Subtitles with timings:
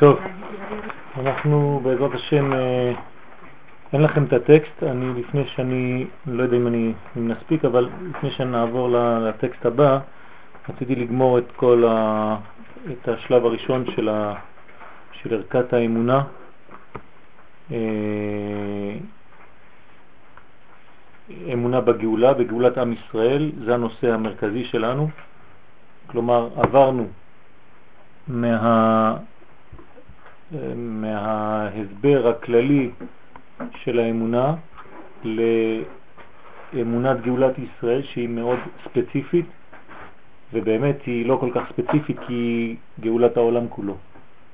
[0.00, 0.18] טוב,
[1.16, 2.92] אנחנו בעזרת השם, אה,
[3.92, 8.30] אין לכם את הטקסט, אני לפני שאני, לא יודע אם אני אם נספיק, אבל לפני
[8.30, 9.98] שנעבור לטקסט הבא,
[10.68, 12.36] רציתי לגמור את כל ה,
[12.92, 14.34] את השלב הראשון של, ה,
[15.12, 16.24] של ערכת האמונה.
[17.72, 17.76] אה,
[21.52, 25.08] אמונה בגאולה, בגאולת עם ישראל, זה הנושא המרכזי שלנו.
[26.06, 27.08] כלומר, עברנו
[28.28, 29.16] מה,
[30.76, 32.90] מההסבר הכללי
[33.76, 34.54] של האמונה
[35.24, 39.46] לאמונת גאולת ישראל שהיא מאוד ספציפית
[40.52, 43.96] ובאמת היא לא כל כך ספציפית כי היא גאולת העולם כולו.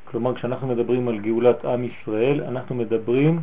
[0.05, 3.41] כלומר כשאנחנו מדברים על גאולת עם ישראל אנחנו מדברים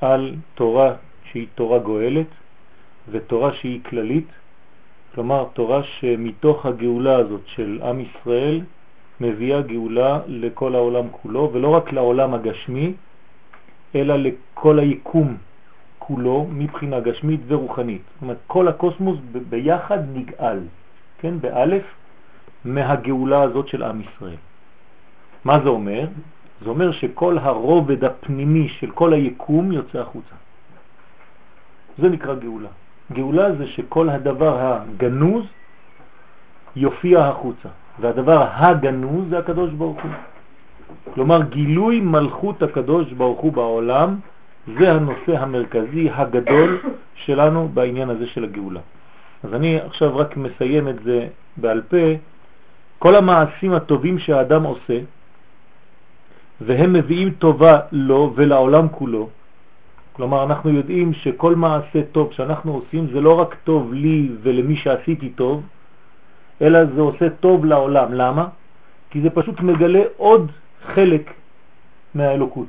[0.00, 2.26] על תורה שהיא תורה גואלת
[3.10, 4.26] ותורה שהיא כללית,
[5.14, 8.60] כלומר תורה שמתוך הגאולה הזאת של עם ישראל
[9.20, 12.94] מביאה גאולה לכל העולם כולו, ולא רק לעולם הגשמי,
[13.94, 15.36] אלא לכל היקום
[15.98, 18.02] כולו מבחינה גשמית ורוחנית.
[18.14, 19.18] זאת אומרת, כל הקוסמוס
[19.48, 20.58] ביחד נגאל,
[21.18, 21.82] כן, באלף,
[22.64, 24.40] מהגאולה הזאת של עם ישראל.
[25.44, 26.06] מה זה אומר?
[26.62, 30.34] זה אומר שכל הרובד הפנימי של כל היקום יוצא החוצה.
[31.98, 32.68] זה נקרא גאולה.
[33.12, 35.44] גאולה זה שכל הדבר הגנוז
[36.76, 37.68] יופיע החוצה.
[38.00, 40.10] והדבר הגנוז זה הקדוש ברוך הוא.
[41.14, 44.16] כלומר גילוי מלכות הקדוש ברוך הוא בעולם
[44.78, 46.80] זה הנושא המרכזי הגדול
[47.14, 48.80] שלנו בעניין הזה של הגאולה.
[49.44, 52.06] אז אני עכשיו רק מסיים את זה בעל פה.
[52.98, 54.98] כל המעשים הטובים שהאדם עושה
[56.60, 59.28] והם מביאים טובה לו ולעולם כולו,
[60.12, 65.28] כלומר אנחנו יודעים שכל מעשה טוב שאנחנו עושים זה לא רק טוב לי ולמי שעשיתי
[65.28, 65.62] טוב,
[66.62, 68.12] אלא זה עושה טוב לעולם.
[68.14, 68.48] למה?
[69.10, 70.52] כי זה פשוט מגלה עוד
[70.94, 71.30] חלק
[72.14, 72.68] מהאלוקות.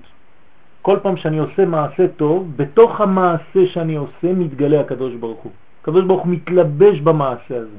[0.82, 5.52] כל פעם שאני עושה מעשה טוב, בתוך המעשה שאני עושה מתגלה הקדוש ברוך הוא.
[5.82, 7.78] הקדוש ברוך הוא מתלבש במעשה הזה.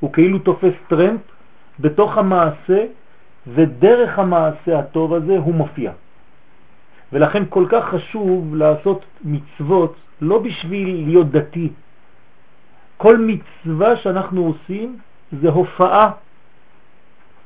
[0.00, 1.20] הוא כאילו תופס טרמפ
[1.80, 2.84] בתוך המעשה,
[3.46, 5.92] ודרך המעשה הטוב הזה הוא מופיע.
[7.12, 11.68] ולכן כל כך חשוב לעשות מצוות לא בשביל להיות דתי.
[12.96, 14.98] כל מצווה שאנחנו עושים
[15.40, 16.10] זה הופעה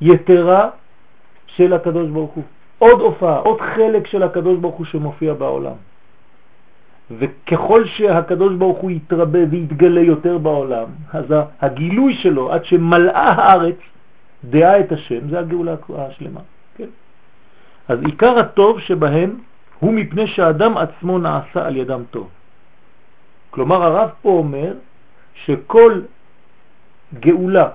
[0.01, 0.71] יתרה
[1.47, 2.45] של הקדוש ברוך הוא.
[2.79, 5.77] עוד הופעה, עוד חלק של הקדוש ברוך הוא שמופיע בעולם.
[7.11, 11.25] וככל שהקדוש ברוך הוא יתרבה ויתגלה יותר בעולם, אז
[11.61, 13.79] הגילוי שלו עד שמלאה הארץ
[14.45, 16.41] דעה את השם, זה הגאולה השלמה.
[16.77, 16.91] כן?
[17.89, 19.39] אז עיקר הטוב שבהם
[19.81, 22.29] הוא מפני שהאדם עצמו נעשה על ידם טוב.
[23.51, 24.73] כלומר הרב פה אומר
[25.35, 26.01] שכל
[27.15, 27.69] גאולה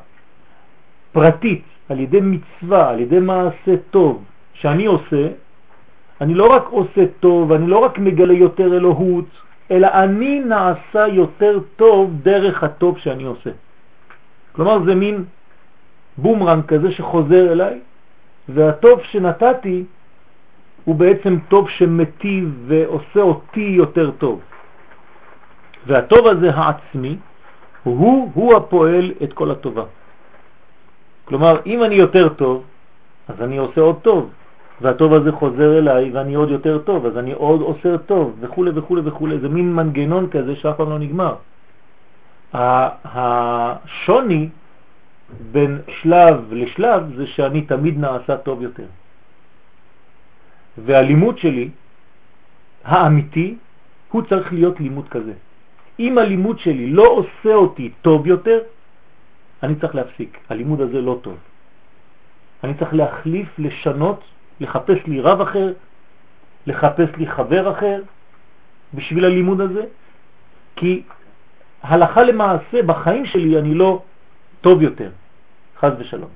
[1.11, 5.27] פרטית על ידי מצווה, על ידי מעשה טוב שאני עושה,
[6.21, 9.25] אני לא רק עושה טוב, אני לא רק מגלה יותר אלוהות,
[9.71, 13.49] אלא אני נעשה יותר טוב דרך הטוב שאני עושה.
[14.51, 15.23] כלומר זה מין
[16.17, 17.79] בומרנג כזה שחוזר אליי,
[18.49, 19.83] והטוב שנתתי
[20.85, 24.41] הוא בעצם טוב שמטיב ועושה אותי יותר טוב.
[25.87, 27.17] והטוב הזה העצמי
[27.83, 29.83] הוא, הוא הפועל את כל הטובה.
[31.25, 32.63] כלומר, אם אני יותר טוב,
[33.27, 34.29] אז אני עושה עוד טוב,
[34.81, 38.97] והטוב הזה חוזר אליי ואני עוד יותר טוב, אז אני עוד עושה טוב, וכו' וכו'
[39.03, 39.27] וכו'.
[39.41, 41.35] זה מין מנגנון כזה שאף פעם לא נגמר.
[42.53, 44.49] השוני
[45.51, 48.89] בין שלב לשלב זה שאני תמיד נעשה טוב יותר.
[50.77, 51.69] והלימוד שלי,
[52.83, 53.55] האמיתי,
[54.11, 55.33] הוא צריך להיות לימוד כזה.
[56.01, 58.59] אם הלימוד שלי לא עושה אותי טוב יותר,
[59.63, 60.37] אני צריך להפסיק.
[60.49, 61.37] הלימוד הזה לא טוב.
[62.63, 64.19] אני צריך להחליף, לשנות,
[64.59, 65.73] לחפש לי רב אחר,
[66.67, 68.01] לחפש לי חבר אחר
[68.93, 69.83] בשביל הלימוד הזה,
[70.75, 71.01] כי
[71.81, 74.01] הלכה למעשה בחיים שלי אני לא
[74.61, 75.09] טוב יותר,
[75.79, 76.29] חז ושלום.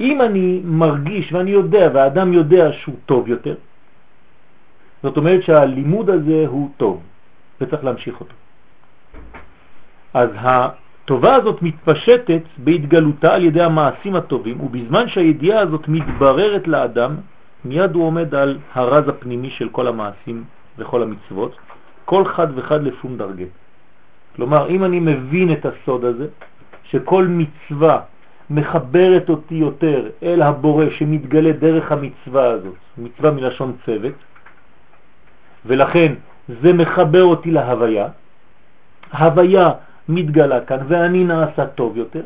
[0.00, 3.54] אם אני מרגיש ואני יודע והאדם יודע שהוא טוב יותר,
[5.02, 7.02] זאת אומרת שהלימוד הזה הוא טוב
[7.60, 8.34] וצריך להמשיך אותו.
[10.18, 17.16] אז הטובה הזאת מתפשטת בהתגלותה על ידי המעשים הטובים, ובזמן שהידיעה הזאת מתבררת לאדם,
[17.64, 20.44] מיד הוא עומד על הרז הפנימי של כל המעשים
[20.78, 21.56] וכל המצוות,
[22.04, 23.44] כל חד וחד לפום דרגה.
[24.36, 26.26] כלומר, אם אני מבין את הסוד הזה,
[26.90, 28.00] שכל מצווה
[28.50, 34.18] מחברת אותי יותר אל הבורא שמתגלה דרך המצווה הזאת, מצווה מלשון צוות,
[35.66, 36.14] ולכן
[36.62, 38.08] זה מחבר אותי להוויה,
[39.18, 39.72] הוויה
[40.08, 42.22] מתגלה כאן ואני נעשה טוב יותר.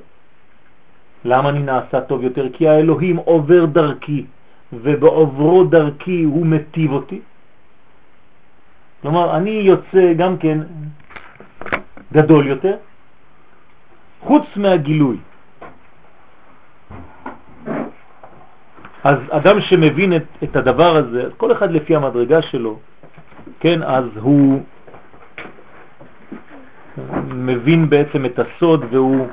[1.24, 2.48] למה אני נעשה טוב יותר?
[2.52, 4.24] כי האלוהים עובר דרכי
[4.72, 7.20] ובעוברו דרכי הוא מטיב אותי.
[9.02, 10.58] כלומר, אני יוצא גם כן
[12.12, 12.76] גדול יותר,
[14.20, 15.16] חוץ מהגילוי.
[19.04, 22.78] אז אדם שמבין את, את הדבר הזה, כל אחד לפי המדרגה שלו,
[23.60, 24.62] כן, אז הוא
[27.32, 29.26] מבין בעצם את הסוד והוא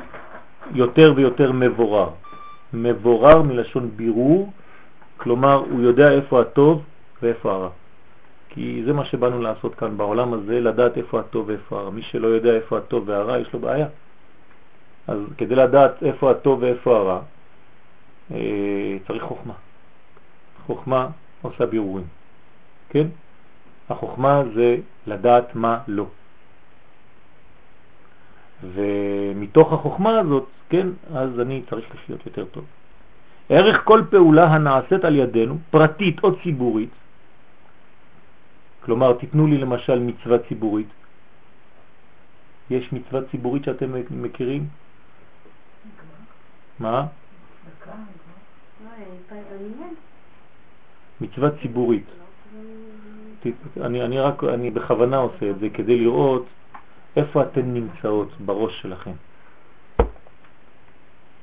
[0.72, 2.10] יותר ויותר מבורר.
[2.74, 4.51] מבורר מלשון בירור,
[5.18, 6.84] כלומר הוא יודע איפה הטוב
[7.22, 7.69] ואיפה הרע.
[8.50, 11.90] כי זה מה שבאנו לעשות כאן בעולם הזה, לדעת איפה הטוב ואיפה הרע.
[11.90, 13.88] מי שלא יודע איפה הטוב והרע, יש לו בעיה.
[15.07, 17.19] אז כדי לדעת איפה הטוב ואיפה הרע,
[18.31, 19.54] אה, צריך חוכמה.
[20.66, 21.07] חוכמה
[21.42, 22.06] עושה בירורים,
[22.90, 23.07] כן?
[23.90, 26.06] החוכמה זה לדעת מה לא.
[28.63, 32.65] ומתוך החוכמה הזאת, כן, אז אני צריך לחיות יותר טוב.
[33.50, 36.89] ערך כל פעולה הנעשית על ידינו, פרטית או ציבורית,
[38.81, 40.88] כלומר, תיתנו לי למשל מצווה ציבורית.
[42.69, 44.67] יש מצווה ציבורית שאתם מכירים?
[46.79, 47.06] מה?
[51.21, 52.06] מצווה ציבורית.
[53.81, 56.45] אני, אני רק, אני בכוונה עושה את זה כדי לראות
[57.15, 59.11] איפה אתן נמצאות בראש שלכם.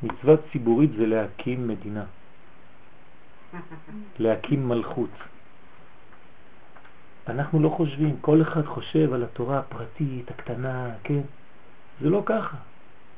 [0.02, 2.04] מצווה ציבורית זה להקים מדינה,
[4.18, 5.10] להקים מלכות.
[7.28, 11.20] אנחנו לא חושבים, כל אחד חושב על התורה הפרטית, הקטנה, כן?
[12.00, 12.56] זה לא ככה.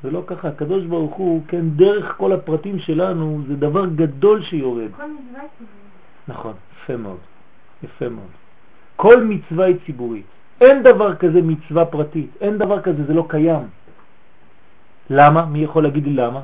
[0.02, 0.48] זה לא ככה.
[0.48, 4.90] הקדוש ברוך הוא, כן, דרך כל הפרטים שלנו, זה דבר גדול שיורד.
[4.96, 5.42] כל מצווה
[6.28, 7.18] נכון, יפה מאוד.
[7.82, 8.30] יפה מאוד.
[8.96, 10.26] כל מצווה היא ציבורית.
[10.60, 13.68] אין דבר כזה מצווה פרטית, אין דבר כזה, זה לא קיים.
[15.10, 15.46] למה?
[15.46, 16.42] מי יכול להגיד לי למה?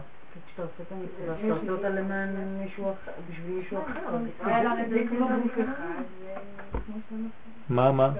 [7.69, 8.11] מה, מה?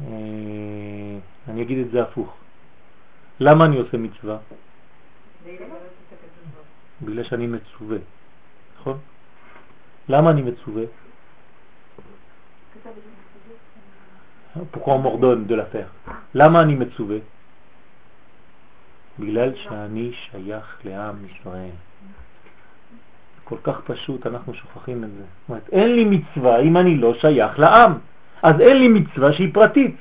[0.00, 1.18] אה,
[1.48, 2.36] אני אגיד את זה הפוך.
[3.40, 4.38] למה אני עושה מצווה?
[7.02, 7.98] בגלל שאני מצווה,
[8.80, 8.98] נכון?
[10.08, 10.82] למה אני מצווה?
[14.72, 16.12] pourquoi on m'ordonne de la faire?
[16.34, 17.16] למה אני מצווה?
[19.18, 21.76] בגלל שאני שייך לעם ישראל.
[23.44, 25.22] כל כך פשוט, אנחנו שוכחים את זה.
[25.22, 27.92] זאת אומרת, אין לי מצווה אם אני לא שייך לעם.
[28.42, 29.96] אז אין לי מצווה שהיא פרטית.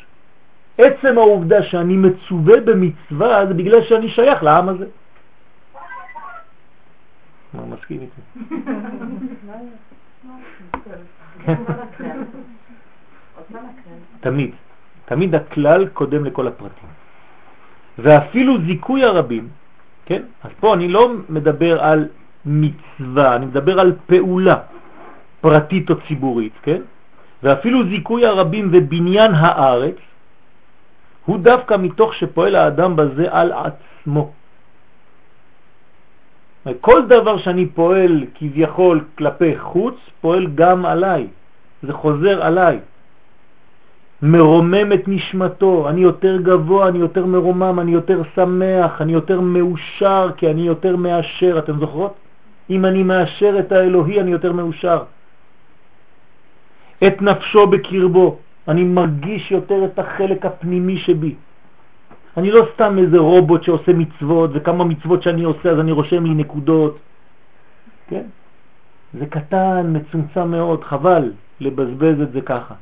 [0.77, 4.85] עצם העובדה שאני מצווה במצווה זה בגלל שאני שייך לעם הזה.
[7.53, 8.21] מה מסכים איתי?
[14.19, 14.51] תמיד,
[15.05, 16.89] תמיד הכלל קודם לכל הפרטים.
[17.99, 19.47] ואפילו זיכוי הרבים,
[20.05, 20.21] כן?
[20.43, 22.07] אז פה אני לא מדבר על
[22.45, 24.57] מצווה, אני מדבר על פעולה
[25.41, 26.81] פרטית או ציבורית, כן?
[27.43, 29.95] ואפילו זיכוי הרבים ובניין הארץ
[31.25, 34.31] הוא דווקא מתוך שפועל האדם בזה על עצמו.
[36.81, 41.27] כל דבר שאני פועל כביכול כלפי חוץ, פועל גם עליי.
[41.83, 42.79] זה חוזר עליי.
[44.21, 50.31] מרומם את נשמתו, אני יותר גבוה, אני יותר מרומם, אני יותר שמח, אני יותר מאושר,
[50.37, 52.13] כי אני יותר מאשר, אתם זוכרות?
[52.69, 55.03] אם אני מאשר את האלוהי, אני יותר מאושר.
[57.07, 58.37] את נפשו בקרבו,
[58.67, 61.35] אני מרגיש יותר את החלק הפנימי שבי.
[62.39, 66.33] אני לא סתם איזה רובוט שעושה מצוות, וכמה מצוות שאני עושה אז אני רושם לי
[66.33, 66.97] נקודות.
[68.07, 68.23] כן?
[69.13, 72.75] זה קטן, מצומצם מאוד, חבל לבזבז את זה ככה.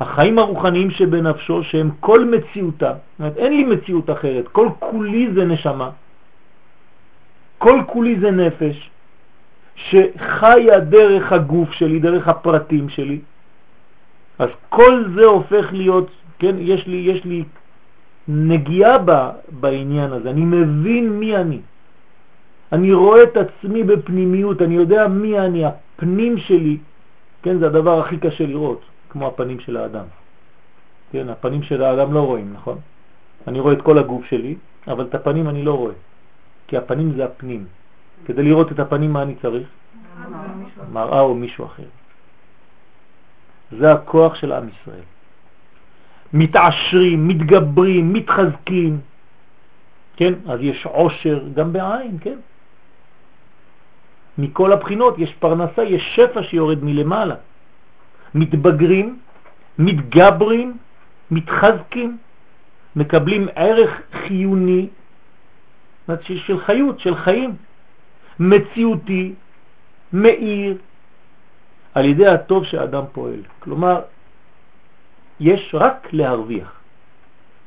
[0.00, 5.44] החיים הרוחניים שבנפשו שהם כל מציאותה, זאת אומרת אין לי מציאות אחרת, כל כולי זה
[5.44, 5.90] נשמה,
[7.58, 8.90] כל כולי זה נפש,
[9.76, 13.20] שחיה דרך הגוף שלי, דרך הפרטים שלי,
[14.38, 17.44] אז כל זה הופך להיות, כן, יש לי, יש לי
[18.28, 19.10] נגיעה ב,
[19.60, 21.60] בעניין הזה, אני מבין מי אני.
[22.72, 26.78] אני רואה את עצמי בפנימיות, אני יודע מי אני, הפנים שלי,
[27.42, 30.04] כן, זה הדבר הכי קשה לראות, כמו הפנים של האדם.
[31.12, 32.78] כן, הפנים של האדם לא רואים, נכון?
[33.48, 34.56] אני רואה את כל הגוף שלי,
[34.88, 35.94] אבל את הפנים אני לא רואה,
[36.68, 37.66] כי הפנים זה הפנים.
[38.26, 39.68] כדי לראות את הפנים מה אני צריך?
[40.92, 41.88] מראה או מישהו אחר.
[43.78, 45.06] זה הכוח של עם ישראל.
[46.32, 49.00] מתעשרים, מתגברים, מתחזקים,
[50.16, 50.34] כן?
[50.46, 52.38] אז יש עושר גם בעין, כן?
[54.38, 57.34] מכל הבחינות יש פרנסה, יש שפע שיורד מלמעלה.
[58.34, 59.18] מתבגרים,
[59.78, 60.76] מתגברים,
[61.30, 62.18] מתחזקים,
[62.96, 64.88] מקבלים ערך חיוני
[66.18, 67.56] של חיות, של חיים,
[68.40, 69.34] מציאותי,
[70.12, 70.76] מאיר,
[71.94, 73.42] על ידי הטוב שהאדם פועל.
[73.58, 74.00] כלומר,
[75.40, 76.80] יש רק להרוויח.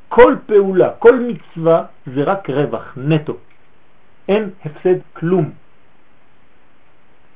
[0.08, 3.36] כל פעולה, כל מצווה זה רק רווח, נטו.
[4.28, 5.50] אין הפסד כלום.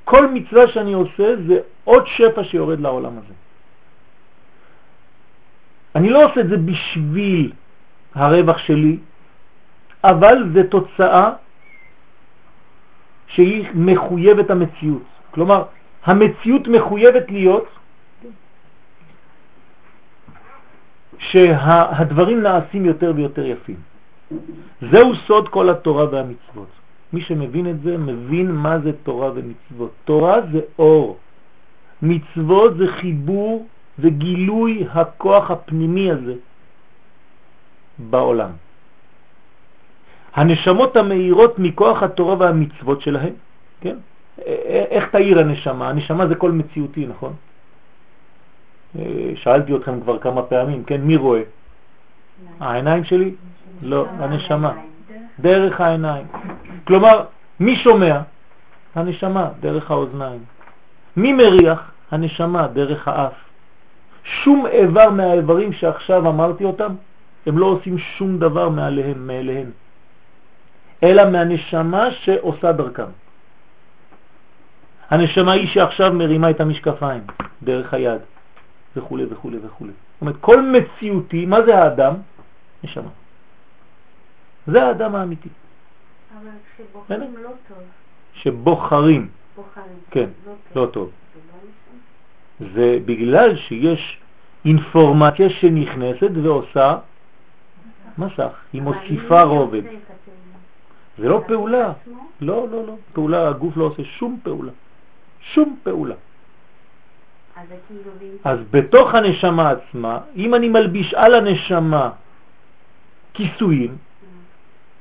[0.05, 3.35] כל מצווה שאני עושה זה עוד שפע שיורד לעולם הזה.
[5.95, 7.53] אני לא עושה את זה בשביל
[8.15, 8.99] הרווח שלי,
[10.05, 11.33] אבל זה תוצאה
[13.27, 15.03] שהיא מחויבת המציאות.
[15.31, 15.65] כלומר,
[16.05, 17.69] המציאות מחויבת להיות
[21.19, 23.77] שהדברים נעשים יותר ויותר יפים.
[24.91, 26.69] זהו סוד כל התורה והמצוות.
[27.13, 29.91] מי שמבין את זה, מבין מה זה תורה ומצוות.
[30.05, 31.19] תורה זה אור,
[32.03, 33.67] מצוות זה חיבור
[33.99, 36.35] וגילוי הכוח הפנימי הזה
[37.99, 38.51] בעולם.
[40.35, 43.35] הנשמות המאירות מכוח התורה והמצוות שלהם,
[43.81, 43.97] כן?
[44.91, 45.89] איך תאיר הנשמה?
[45.89, 47.33] הנשמה זה כל מציאותי, נכון?
[49.35, 51.43] שאלתי אתכם כבר כמה פעמים, כן, מי רואה?
[52.61, 53.35] העיניים שלי?
[53.83, 54.73] לא, הנשמה.
[55.39, 56.27] דרך העיניים.
[56.85, 57.25] כלומר,
[57.61, 58.21] מי שומע?
[58.95, 60.41] הנשמה, דרך האוזניים.
[61.17, 61.91] מי מריח?
[62.11, 63.33] הנשמה, דרך האף.
[64.25, 66.95] שום איבר מהאיברים שעכשיו אמרתי אותם,
[67.47, 69.71] הם לא עושים שום דבר מעליהם, מאליהם,
[71.03, 73.11] אלא מהנשמה שעושה דרכם.
[75.11, 77.23] הנשמה היא שעכשיו מרימה את המשקפיים,
[77.63, 78.21] דרך היד.
[78.97, 79.87] וכו' וכו' וכו'.
[79.87, 82.15] זאת אומרת, כל מציאותי, מה זה האדם?
[82.85, 83.11] נשמה.
[84.67, 85.49] זה האדם האמיתי.
[86.37, 87.79] אבל כשבוחרים לא טוב.
[88.33, 89.29] שבוחרים.
[89.57, 89.99] בוחרים.
[90.11, 90.29] כן,
[90.77, 91.11] לא טוב.
[92.75, 94.21] זה בגלל שיש
[94.65, 96.99] אינפורמציה שנכנסת ועושה
[98.19, 99.83] מסך, היא מוסיפה רובד.
[101.19, 101.93] זה לא פעולה.
[102.41, 102.97] לא, לא, לא.
[103.13, 104.73] פעולה, הגוף לא עושה שום פעולה.
[105.41, 106.15] שום פעולה.
[107.87, 108.11] כאילו
[108.45, 112.11] אז בתוך הנשמה עצמה, אם אני מלביש על הנשמה
[113.35, 113.97] כיסויים,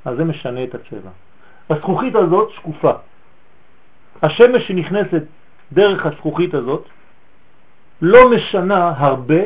[0.06, 1.10] אז זה משנה את הצבע.
[1.70, 2.92] הזכוכית הזאת שקופה.
[4.22, 5.24] השמש שנכנסת
[5.74, 6.86] דרך הזכוכית הזאת
[8.02, 9.42] לא משנה הרבה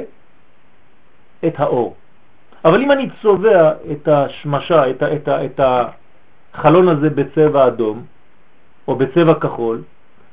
[1.48, 1.96] את האור.
[2.65, 8.06] אבל אם אני צובע את השמשה, את, את, את החלון הזה בצבע אדום
[8.88, 9.82] או בצבע כחול,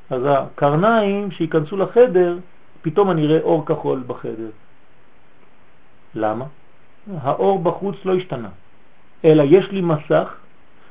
[0.09, 2.37] אז הקרניים שיכנסו לחדר
[2.81, 4.49] פתאום אני רואה אור כחול בחדר.
[6.15, 6.45] למה?
[7.21, 8.49] האור בחוץ לא השתנה,
[9.25, 10.35] אלא יש לי מסך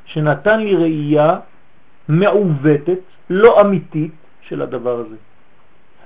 [0.04, 1.38] שנתן לי ראייה
[2.08, 2.98] מעוותת,
[3.30, 4.12] לא אמיתית,
[4.48, 5.16] של הדבר הזה.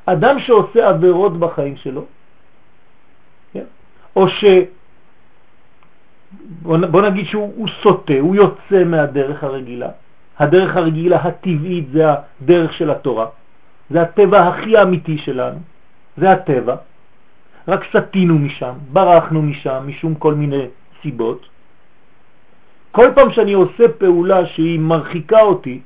[0.07, 2.05] אדם שעושה עבירות בחיים שלו,
[3.53, 3.65] כן?
[4.17, 4.45] או ש...
[6.63, 9.89] בוא נגיד שהוא סוטה, הוא יוצא מהדרך הרגילה.
[10.39, 13.27] הדרך הרגילה הטבעית זה הדרך של התורה,
[13.91, 15.59] זה הטבע הכי אמיתי שלנו.
[16.17, 16.77] זה הטבע,
[17.69, 20.67] רק סטינו משם, ברחנו משם, משום כל מיני
[21.03, 21.49] סיבות.
[22.93, 25.81] כל פעם שאני עושה פעולה שהיא מרחיקה אותי,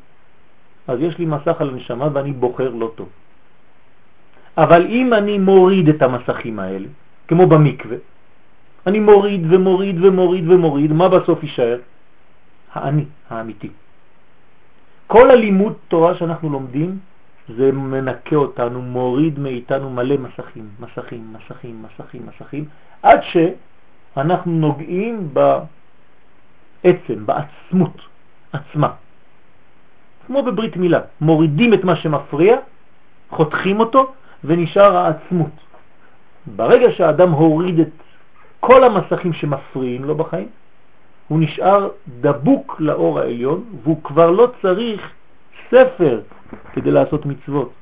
[0.88, 3.08] אז יש לי מסך על הנשמה ואני בוחר לא טוב.
[4.56, 6.88] אבל אם אני מוריד את המסכים האלה,
[7.28, 7.96] כמו במקווה,
[8.86, 11.78] אני מוריד ומוריד ומוריד ומוריד, מה בסוף יישאר?
[12.72, 13.70] האני, האמיתי.
[15.06, 16.98] כל הלימוד תורה שאנחנו לומדים
[17.48, 22.64] זה מנקה אותנו, מוריד מאיתנו מלא מסכים, מסכים, מסכים, מסכים, מסכים,
[23.02, 25.28] עד שאנחנו נוגעים
[26.82, 28.00] בעצם, בעצמות
[28.52, 28.88] עצמה.
[30.26, 32.56] כמו בברית מילה, מורידים את מה שמפריע,
[33.30, 34.12] חותכים אותו
[34.44, 35.50] ונשאר העצמות.
[36.46, 37.92] ברגע שהאדם הוריד את
[38.60, 40.48] כל המסכים שמפריעים לו בחיים,
[41.28, 41.88] הוא נשאר
[42.20, 45.10] דבוק לאור העליון והוא כבר לא צריך
[45.70, 46.20] ספר
[46.72, 47.72] כדי לעשות מצוות.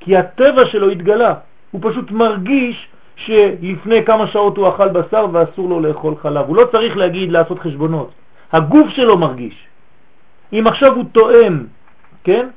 [0.00, 1.34] כי הטבע שלו התגלה,
[1.70, 6.46] הוא פשוט מרגיש שלפני כמה שעות הוא אכל בשר ואסור לו לאכול חלב.
[6.46, 8.10] הוא לא צריך להגיד לעשות חשבונות.
[8.52, 9.56] הגוף שלו מרגיש.
[10.52, 11.66] אם עכשיו הוא תואם,
[12.24, 12.48] כן?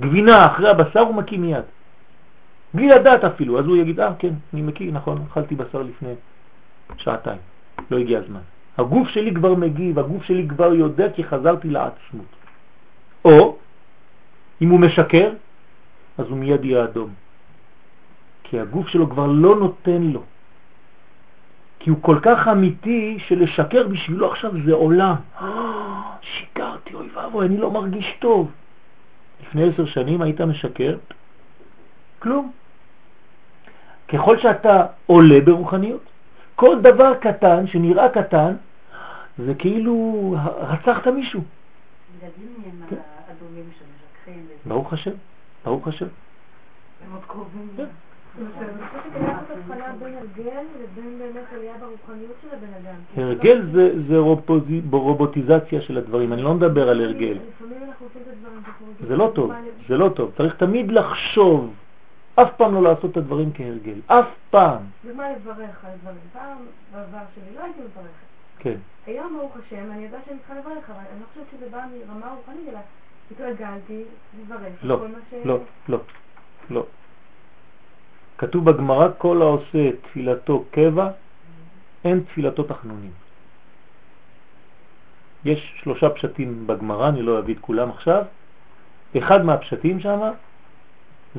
[0.00, 1.64] גבינה אחרי הבשר הוא מקיא מיד.
[2.74, 6.14] בלי לדעת אפילו, אז הוא יגיד, אה כן, אני מקיא, נכון, אכלתי בשר לפני
[6.96, 7.38] שעתיים,
[7.90, 8.40] לא הגיע הזמן.
[8.78, 12.32] הגוף שלי כבר מגיב, הגוף שלי כבר יודע כי חזרתי לעצמות.
[13.24, 13.56] או
[14.62, 15.30] אם הוא משקר,
[16.18, 17.10] אז הוא מיד יהיה אדום.
[18.44, 20.22] כי הגוף שלו כבר לא נותן לו.
[21.78, 25.14] כי הוא כל כך אמיתי שלשקר בשבילו עכשיו זה עולם.
[26.22, 28.50] שיקרתי, אוי ואבוי, אני לא מרגיש טוב.
[29.42, 30.96] לפני עשר שנים היית משקר?
[32.18, 32.52] כלום.
[34.08, 36.00] ככל שאתה עולה ברוחניות,
[36.54, 38.54] כל דבר קטן שנראה קטן,
[39.38, 41.40] זה כאילו רצחת מישהו.
[42.90, 42.96] כן.
[44.66, 45.10] ברוך השם,
[45.64, 46.06] ברוך השם.
[47.06, 47.68] הם עוד קרובים.
[47.76, 47.84] כן.
[53.14, 53.62] בין הרגל
[54.08, 54.18] זה,
[54.90, 57.38] רובוטיזציה של הדברים, אני לא מדבר על הרגל.
[59.08, 59.52] זה לא טוב,
[59.88, 60.32] זה לא טוב.
[60.36, 61.74] צריך תמיד לחשוב,
[62.34, 64.82] אף פעם לא לעשות את הדברים כהרגל, אף פעם.
[65.04, 66.18] דוגמה לברך על דברים.
[66.32, 66.56] פעם
[66.92, 68.24] בעבר שלי לא הייתי מברכת.
[68.58, 71.84] כן, היום ברוך השם אני יודעת שאני צריכה לברך, אבל אני לא חושבת שזה בא
[72.08, 72.78] מרמה רוחנית, אלא
[73.30, 74.02] התרגלתי
[74.40, 75.06] לברך לא.
[75.44, 75.98] לא, לא,
[76.70, 76.86] לא.
[78.38, 81.10] כתוב בגמרא, כל העושה תפילתו קבע,
[82.04, 83.10] אין תפילתו תחנונים.
[85.44, 88.22] יש שלושה פשטים בגמרא, אני לא אביא את כולם עכשיו.
[89.18, 90.20] אחד מהפשטים שם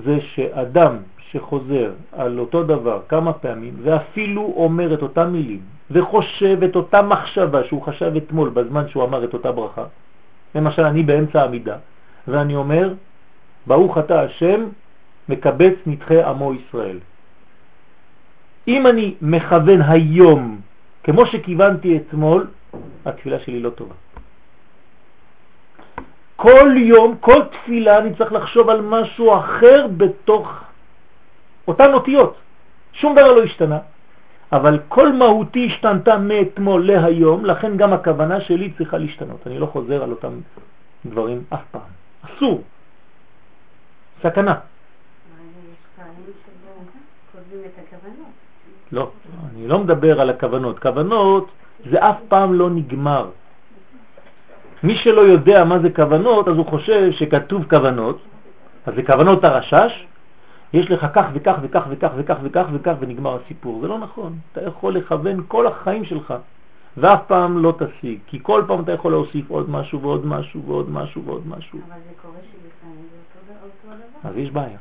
[0.04, 5.62] זה שאדם שחוזר על אותו דבר כמה פעמים ואפילו אומר את אותם מילים
[5.92, 9.86] וחושב את אותה מחשבה שהוא חשב אתמול בזמן שהוא אמר את אותה ברכה,
[10.56, 11.78] למשל אני באמצע העמידה
[12.28, 12.94] ואני אומר
[13.68, 14.66] ברוך אתה השם
[15.30, 17.00] מקבץ נדחי עמו ישראל.
[18.68, 20.60] אם אני מכוון היום
[21.04, 22.48] כמו שכיוונתי אתמול,
[23.06, 23.96] התפילה שלי לא טובה.
[26.36, 30.64] כל יום, כל תפילה אני צריך לחשוב על משהו אחר בתוך
[31.68, 32.36] אותן אותיות.
[32.94, 33.80] שום דבר לא השתנה,
[34.52, 39.48] אבל כל מהותי השתנתה מאתמול להיום, לכן גם הכוונה שלי צריכה להשתנות.
[39.48, 40.34] אני לא חוזר על אותם
[41.06, 41.90] דברים אף פעם.
[42.22, 42.62] אסור.
[44.24, 44.56] סכנה.
[48.92, 49.12] לא,
[49.52, 50.80] אני לא מדבר על הכוונות.
[50.80, 51.52] כוונות
[51.92, 53.30] זה אף פעם לא נגמר.
[54.84, 58.22] מי שלא יודע מה זה כוונות, אז הוא חושב שכתוב כוונות,
[58.86, 60.06] אז זה כוונות הרשש,
[60.74, 63.82] יש לך כך וכך וכך וכך וכך וכך וכך ונגמר הסיפור.
[63.82, 64.38] זה לא נכון.
[64.52, 66.34] אתה יכול לכוון כל החיים שלך,
[66.98, 70.90] ואף פעם לא תשיג, כי כל פעם אתה יכול להוסיף עוד משהו ועוד משהו ועוד
[70.90, 71.80] משהו ועוד משהו.
[71.88, 73.06] אבל זה קורה שלפעמים
[73.48, 74.30] זה אותו דבר.
[74.30, 74.78] אז יש בעיה.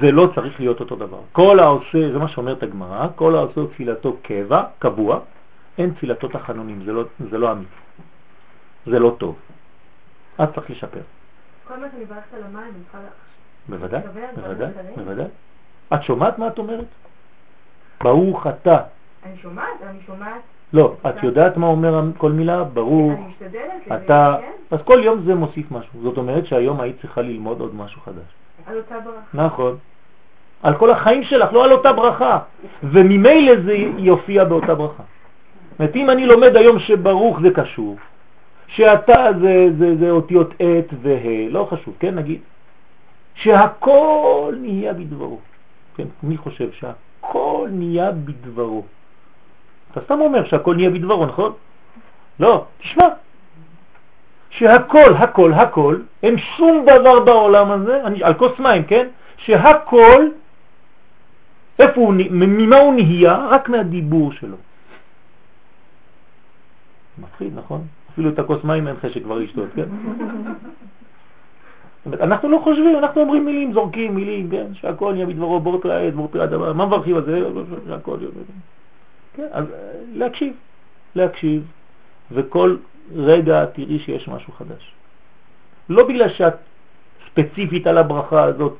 [0.00, 1.20] זה לא צריך להיות אותו דבר.
[1.32, 5.20] כל העושה, זה מה שאומרת הגמרא, כל העושה תפילתו קבע, קבוע,
[5.78, 7.70] אין תפילתו תחנונים, זה לא, זה לא אמיתי.
[8.86, 9.36] זה לא טוב.
[10.38, 11.00] אז צריך לשפר.
[11.68, 12.98] כל מה שאני מברכת על המים, אני צריכה...
[13.70, 14.00] בוודאי,
[14.36, 14.68] בוודאי?
[14.96, 15.26] בוודאי.
[15.94, 16.84] את שומעת מה את אומרת?
[18.04, 18.78] ברוך אתה.
[19.26, 20.40] אני שומעת, אני שומעת,
[20.72, 22.64] לא, את יודעת מה אומר כל מילה?
[22.64, 24.02] ברוך אני משתדלת.
[24.04, 24.36] אתה.
[24.70, 26.00] אז כל יום זה מוסיף משהו.
[26.02, 28.24] זאת אומרת שהיום היית צריכה ללמוד עוד משהו חדש.
[28.66, 29.20] על אותה ברכה.
[29.34, 29.76] נכון.
[30.62, 32.38] על כל החיים שלך, לא על אותה ברכה.
[32.82, 35.02] וממילא זה יופיע באותה ברכה.
[35.70, 37.96] זאת אומרת, אם אני לומד היום שברוך זה קשור,
[38.66, 42.40] שאתה זה, זה, זה אותיות עת וה', לא חשוב, כן, נגיד,
[43.34, 45.38] שהכל נהיה בדברו.
[45.96, 48.84] כן, מי חושב שהכל נהיה בדברו?
[49.92, 51.52] אתה סתם אומר שהכל נהיה בדברו, נכון?
[52.40, 53.08] לא, תשמע.
[54.50, 59.08] שהכל, הכל, הכל, אין שום דבר בעולם הזה, אני, על כוס מים, כן?
[59.36, 60.28] שהכל,
[61.78, 63.46] איפה הוא, ממה הוא נהיה?
[63.50, 64.56] רק מהדיבור שלו.
[67.18, 67.86] מפחיד, נכון?
[68.12, 69.88] אפילו את הכוס מים אין חשק כבר לשתות, כן?
[72.06, 74.66] אנחנו לא חושבים, אנחנו אומרים מילים, זורקים מילים, כן?
[74.74, 77.42] שהכל נהיה בדברו, בור פלא עת, בור פלא דבר, מה מברכים על זה?
[77.88, 78.30] שהכל יהיה...
[79.34, 79.78] כן, אז אה,
[80.14, 80.52] להקשיב,
[81.14, 81.62] להקשיב,
[82.32, 82.76] וכל
[83.14, 84.92] רגע תראי שיש משהו חדש.
[85.88, 86.54] לא בגלל שאת
[87.26, 88.76] ספציפית על הברכה הזאת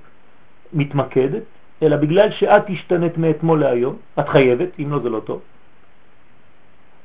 [0.73, 1.43] מתמקדת,
[1.83, 5.41] אלא בגלל שאת השתנית מאתמול להיום, את חייבת, אם לא זה לא טוב.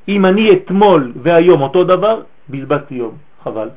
[0.08, 3.70] אם אני אתמול והיום אותו דבר, בזבזתי יום, חבל.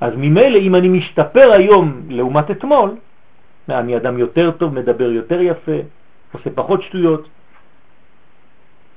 [0.00, 2.96] אז ממילא אם אני משתפר היום לעומת אתמול,
[3.68, 5.78] אני אדם יותר טוב, מדבר יותר יפה,
[6.32, 7.28] עושה פחות שטויות,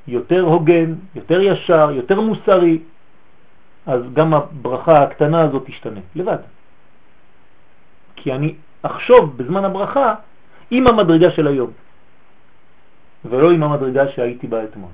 [0.07, 2.79] יותר הוגן, יותר ישר, יותר מוסרי,
[3.85, 6.37] אז גם הברכה הקטנה הזאת תשתנה, לבד.
[8.15, 10.15] כי אני אחשוב בזמן הברכה
[10.71, 11.71] עם המדרגה של היום,
[13.25, 14.91] ולא עם המדרגה שהייתי בה אתמול.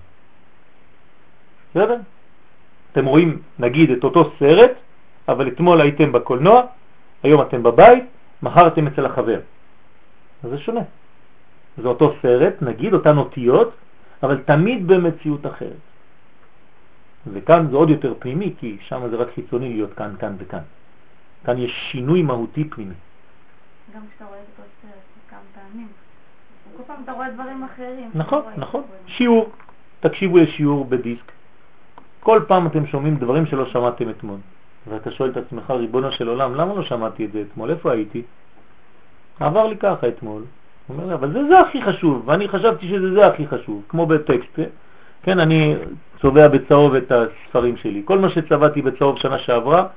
[1.72, 1.98] בסדר?
[2.92, 4.72] אתם רואים, נגיד, את אותו סרט,
[5.28, 6.62] אבל אתמול הייתם בקולנוע,
[7.24, 8.04] היום אתם בבית,
[8.42, 9.40] מחר אתם אצל החבר.
[10.44, 10.82] אז זה שונה.
[11.78, 13.74] זה אותו סרט, נגיד, אותן אותיות,
[14.24, 15.84] אבל תמיד במציאות אחרת.
[17.34, 20.64] וכאן זה עוד יותר פנימי, כי שם זה רק חיצוני להיות כאן, כאן וכאן.
[21.46, 22.94] כאן יש שינוי מהותי פנימי.
[23.96, 25.88] גם כשאתה רואה את אותו סרט כמה פעמים.
[26.78, 28.10] כל פעם אתה רואה דברים אחרים.
[28.16, 28.84] נכון, נכון.
[29.08, 29.52] שיעור,
[30.00, 31.32] תקשיבו לשיעור בדיסק.
[32.20, 34.38] כל פעם אתם שומעים דברים שלא שמעתם אתמול.
[34.90, 37.70] ואתה שואל את עצמך, ריבונו של עולם, למה לא שמעתי את זה אתמול?
[37.70, 38.22] איפה הייתי?
[39.40, 40.44] עבר לי ככה אתמול.
[40.88, 44.60] הוא אומר אבל זה זה הכי חשוב, ואני חשבתי שזה זה הכי חשוב, כמו בטקסט,
[45.24, 45.76] כן, אני
[46.22, 48.02] צובע בצהוב את הספרים שלי.
[48.06, 49.88] כל מה שצבעתי בצהוב שנה שעברה,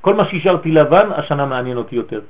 [0.00, 2.20] כל מה שהשארתי לבן, השנה מעניין אותי יותר.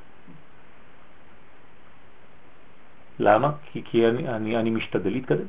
[3.19, 3.51] למה?
[3.73, 5.47] כי, כי אני, אני, אני משתדל להתקדם.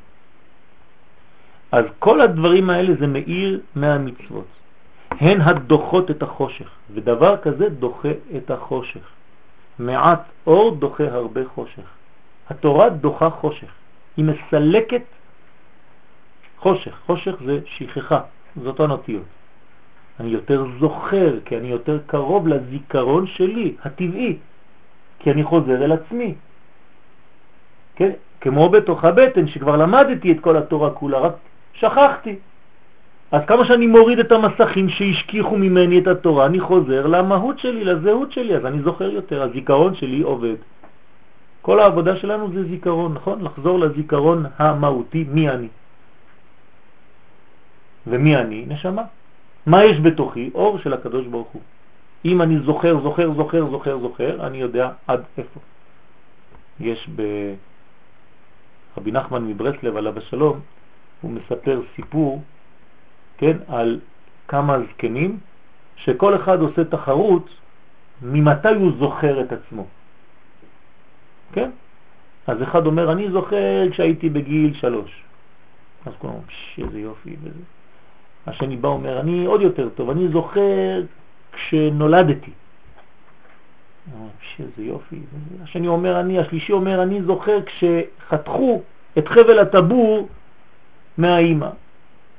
[1.72, 4.48] אז כל הדברים האלה זה מאיר מהמצוות.
[5.12, 9.08] הן הדוחות את החושך, ודבר כזה דוחה את החושך.
[9.80, 11.88] מעט אור דוחה הרבה חושך.
[12.50, 13.72] התורה דוחה חושך,
[14.18, 15.02] היא מסלקת
[16.58, 16.96] חושך.
[17.06, 18.20] חושך זה שכחה,
[18.64, 19.24] זאת הנטיות.
[20.20, 24.38] אני יותר זוכר, כי אני יותר קרוב לזיכרון שלי, הטבעי,
[25.20, 26.36] כי אני חוזר אל עצמי.
[27.96, 28.12] כן?
[28.42, 31.34] כמו בתוך הבטן, שכבר למדתי את כל התורה כולה, רק
[31.74, 32.36] שכחתי.
[33.32, 38.32] אז כמה שאני מוריד את המסכים שהשכיחו ממני את התורה, אני חוזר למהות שלי, לזהות
[38.32, 40.56] שלי, אז אני זוכר יותר, הזיכרון שלי עובד.
[41.62, 43.42] כל העבודה שלנו זה זיכרון, נכון?
[43.42, 45.68] לחזור לזיכרון המהותי, מי אני.
[48.08, 48.66] ומי אני?
[48.68, 49.04] נשמה.
[49.66, 50.50] מה יש בתוכי?
[50.54, 51.62] אור של הקדוש ברוך הוא.
[52.26, 55.60] אם אני זוכר, זוכר, זוכר, זוכר, זוכר, אני יודע עד איפה.
[56.80, 60.60] יש ברבי נחמן מברסלב עליו השלום,
[61.22, 62.42] הוא מספר סיפור,
[63.38, 64.00] כן, על
[64.48, 65.40] כמה זקנים,
[65.96, 67.50] שכל אחד עושה תחרות
[68.22, 69.86] ממתי הוא זוכר את עצמו.
[71.54, 71.70] כן?
[72.48, 75.24] אז אחד אומר, אני זוכר כשהייתי בגיל שלוש.
[76.06, 76.34] אז כולם
[76.78, 77.64] איזה יופי וזה.
[78.48, 81.02] השני בא אומר, אני עוד יותר טוב, אני זוכר
[81.52, 82.52] כשנולדתי.
[84.60, 85.20] איזה יופי.
[85.64, 88.82] השני אומר, אני, השלישי אומר, אני זוכר כשחתכו
[89.18, 90.28] את חבל הטבור
[91.18, 91.70] מהאימא.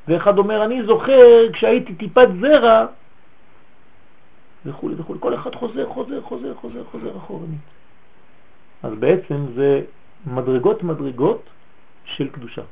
[0.08, 2.86] ואחד אומר, אני זוכר כשהייתי טיפת זרע,
[4.66, 5.20] וכו' וכו'.
[5.20, 7.60] כל אחד חוזר, חוזר, חוזר, חוזר, חוזר אחורנית.
[8.82, 9.82] אז בעצם זה
[10.26, 11.42] מדרגות מדרגות
[12.04, 12.62] של קדושה.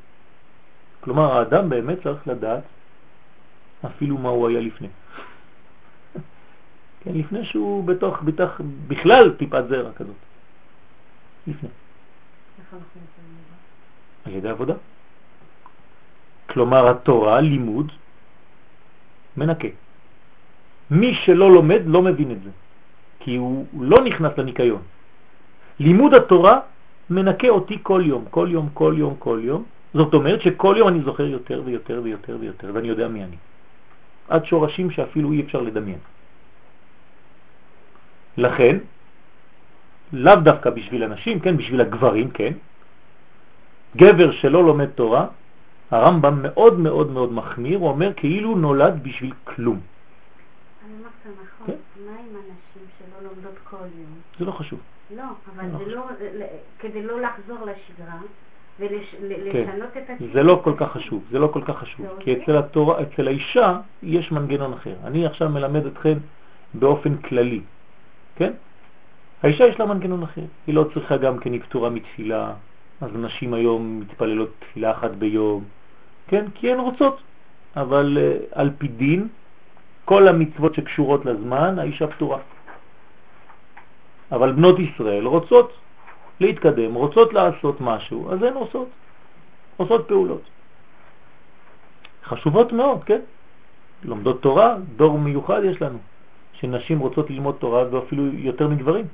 [1.01, 2.63] כלומר, האדם באמת צריך לדעת
[3.87, 4.89] אפילו מה הוא היה לפני.
[7.01, 8.51] כן, לפני שהוא בתוך, בתוך,
[8.89, 10.15] בכלל טיפת זרע כזאת.
[11.47, 11.69] לפני.
[14.25, 14.75] על ידי עבודה.
[16.47, 17.93] כלומר, התורה, לימוד,
[19.37, 19.69] מנקה.
[20.91, 22.51] מי שלא לומד לא מבין את זה,
[23.21, 24.83] כי הוא לא נכנס לניקיון.
[25.81, 26.61] לימוד התורה
[27.11, 29.63] מנקה אותי כל יום, כל יום, כל יום, כל יום.
[29.95, 33.37] זאת אומרת שכל יום אני זוכר יותר ויותר ויותר ויותר, ואני יודע מי אני.
[34.29, 35.99] עד שורשים שאפילו אי אפשר לדמיין.
[38.37, 38.77] לכן,
[40.13, 42.53] לאו דווקא בשביל אנשים, כן, בשביל הגברים, כן,
[43.97, 45.27] גבר שלא לומד תורה,
[45.91, 49.81] הרמב"ם מאוד מאוד מאוד מחמיר, הוא אומר כאילו נולד בשביל כלום.
[50.85, 52.03] אני אומרת נכון, כן?
[52.07, 54.19] מה עם אנשים שלא לומדות כל יום?
[54.39, 54.81] זה לא חשוב.
[55.17, 55.23] לא,
[55.55, 55.79] אבל לא
[56.19, 56.47] זה לא,
[56.79, 58.19] כדי לא לחזור לשגרה,
[58.81, 60.03] ולשנות כן.
[60.03, 60.33] את התפיסה.
[60.33, 63.81] זה לא כל כך חשוב, זה לא כל כך חשוב, כי אצל התורה, אצל האישה
[64.03, 64.95] יש מנגנון אחר.
[65.05, 66.19] אני עכשיו מלמד אתכם
[66.75, 67.61] באופן כללי,
[68.37, 68.53] כן?
[69.43, 72.53] האישה יש לה מנגנון אחר, היא לא צריכה גם כן פטורה מתפילה,
[73.01, 75.65] אז נשים היום מתפללות תפילה אחת ביום,
[76.29, 76.45] כן?
[76.55, 77.23] כי הן רוצות,
[77.77, 79.29] אבל uh, על פי דין,
[80.05, 82.39] כל המצוות שקשורות לזמן, האישה פטורה.
[84.33, 85.73] אבל בנות ישראל רוצות
[86.41, 88.89] להתקדם, רוצות לעשות משהו, אז הן עושות,
[89.77, 90.43] עושות פעולות.
[92.25, 93.21] חשובות מאוד, כן?
[94.05, 95.99] לומדות תורה, דור מיוחד יש לנו,
[96.53, 99.05] שנשים רוצות ללמוד תורה ואפילו יותר מגברים.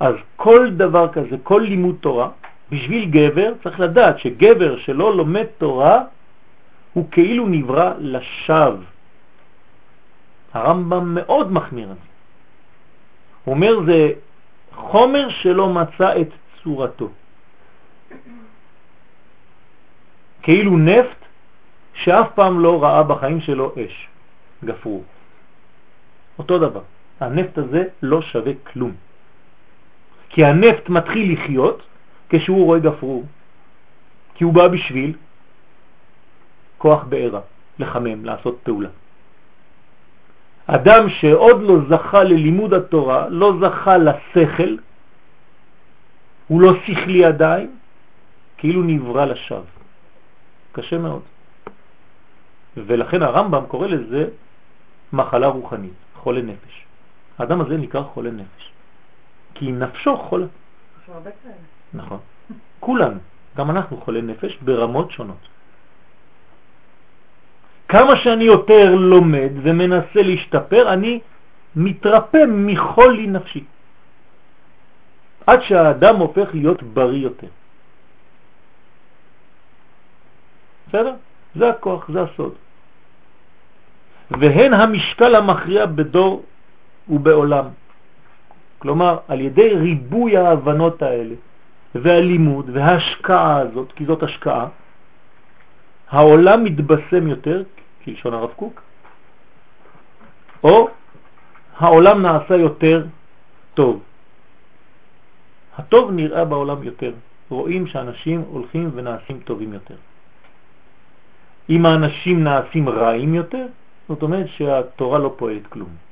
[0.00, 2.28] אז כל דבר כזה, כל לימוד תורה,
[2.70, 6.04] בשביל גבר צריך לדעת שגבר שלא לומד תורה
[6.92, 8.84] הוא כאילו נברא לשווא.
[10.52, 12.08] הרמב"ם מאוד מחמיר את זה.
[13.44, 14.12] הוא אומר זה
[14.74, 16.28] חומר שלא מצא את
[16.62, 17.08] צורתו.
[20.42, 21.24] כאילו נפט
[21.94, 24.08] שאף פעם לא ראה בחיים שלו אש,
[24.64, 25.04] גפרור.
[26.38, 26.82] אותו דבר,
[27.20, 29.07] הנפט הזה לא שווה כלום.
[30.28, 31.82] כי הנפט מתחיל לחיות
[32.28, 33.24] כשהוא רואה גפרור,
[34.34, 35.16] כי הוא בא בשביל
[36.78, 37.40] כוח בעירה,
[37.78, 38.88] לחמם, לעשות פעולה.
[40.66, 44.76] אדם שעוד לא זכה ללימוד התורה, לא זכה לשכל,
[46.48, 47.70] הוא לא שכלי עדיין,
[48.58, 49.78] כאילו נברא לשווא.
[50.72, 51.22] קשה מאוד.
[52.76, 54.28] ולכן הרמב"ם קורא לזה
[55.12, 56.84] מחלה רוחנית, חולה נפש.
[57.38, 58.72] האדם הזה נקרא חולה נפש.
[59.58, 60.46] כי נפשו חולה.
[61.94, 62.18] נכון.
[62.80, 63.18] כולנו,
[63.56, 65.42] גם אנחנו חולי נפש ברמות שונות.
[67.88, 71.20] כמה שאני יותר לומד ומנסה להשתפר, אני
[71.76, 73.64] מתרפא מחולי נפשי.
[75.46, 77.50] עד שהאדם הופך להיות בריא יותר.
[80.88, 81.14] בסדר?
[81.56, 82.54] זה הכוח, זה הסוד.
[84.30, 86.44] והן המשקל המכריע בדור
[87.08, 87.64] ובעולם.
[88.78, 91.34] כלומר, על ידי ריבוי ההבנות האלה
[91.94, 94.66] והלימוד וההשקעה הזאת, כי זאת השקעה,
[96.10, 97.62] העולם מתבשם יותר,
[98.04, 98.82] כלשון הרב קוק,
[100.64, 100.88] או
[101.76, 103.06] העולם נעשה יותר
[103.74, 104.02] טוב.
[105.78, 107.12] הטוב נראה בעולם יותר.
[107.48, 109.96] רואים שאנשים הולכים ונעשים טובים יותר.
[111.70, 113.66] אם האנשים נעשים רעים יותר,
[114.08, 116.07] זאת אומרת שהתורה לא פועלת כלום.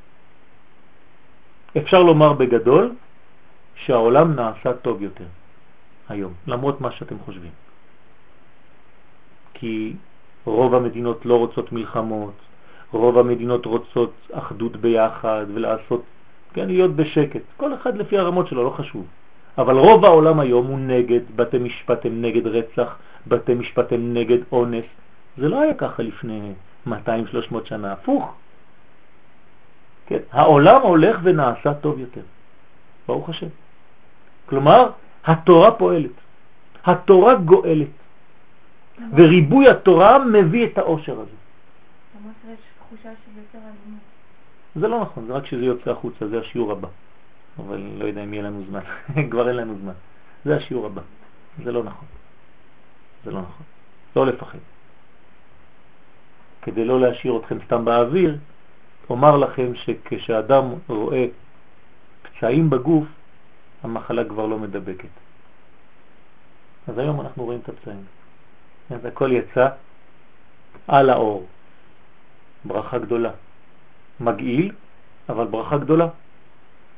[1.79, 2.95] אפשר לומר בגדול
[3.75, 5.25] שהעולם נעשה טוב יותר
[6.09, 7.51] היום, למרות מה שאתם חושבים.
[9.55, 9.93] כי
[10.45, 12.35] רוב המדינות לא רוצות מלחמות,
[12.93, 16.03] רוב המדינות רוצות אחדות ביחד ולעשות,
[16.53, 17.41] כן, להיות בשקט.
[17.57, 19.07] כל אחד לפי הרמות שלו, לא חשוב.
[19.59, 24.39] אבל רוב העולם היום הוא נגד, בתי משפט הם נגד רצח, בתי משפט הם נגד
[24.53, 24.85] אונס.
[25.37, 26.53] זה לא היה ככה לפני
[26.87, 26.91] 200-300
[27.65, 28.35] שנה, הפוך.
[30.07, 32.21] כן, העולם הולך ונעשה טוב יותר,
[33.07, 33.47] ברוך השם.
[34.47, 34.91] כלומר,
[35.25, 36.11] התורה פועלת,
[36.85, 37.89] התורה גואלת,
[39.13, 41.37] וריבוי התורה מביא את האושר הזה.
[44.77, 46.89] זה לא נכון, זה רק שזה יוצא החוצה, זה השיעור הבא.
[47.59, 48.81] אבל לא יודע אם יהיה לנו זמן,
[49.31, 49.93] כבר אין לנו זמן.
[50.45, 51.03] זה השיעור הבא,
[51.65, 52.09] זה לא נכון.
[53.25, 53.67] זה לא נכון.
[54.17, 54.59] לא לפחד.
[56.63, 58.39] כדי לא להשאיר אתכם סתם באוויר,
[59.11, 61.27] אומר לכם שכשאדם רואה
[62.23, 63.05] פצעים בגוף,
[63.83, 65.09] המחלה כבר לא מדבקת.
[66.89, 68.05] אז היום אנחנו רואים את הפצעים.
[68.91, 69.69] אז הכל יצא
[70.89, 71.47] על האור.
[72.65, 73.31] ברכה גדולה.
[74.21, 74.73] מגעיל,
[75.29, 76.09] אבל ברכה גדולה.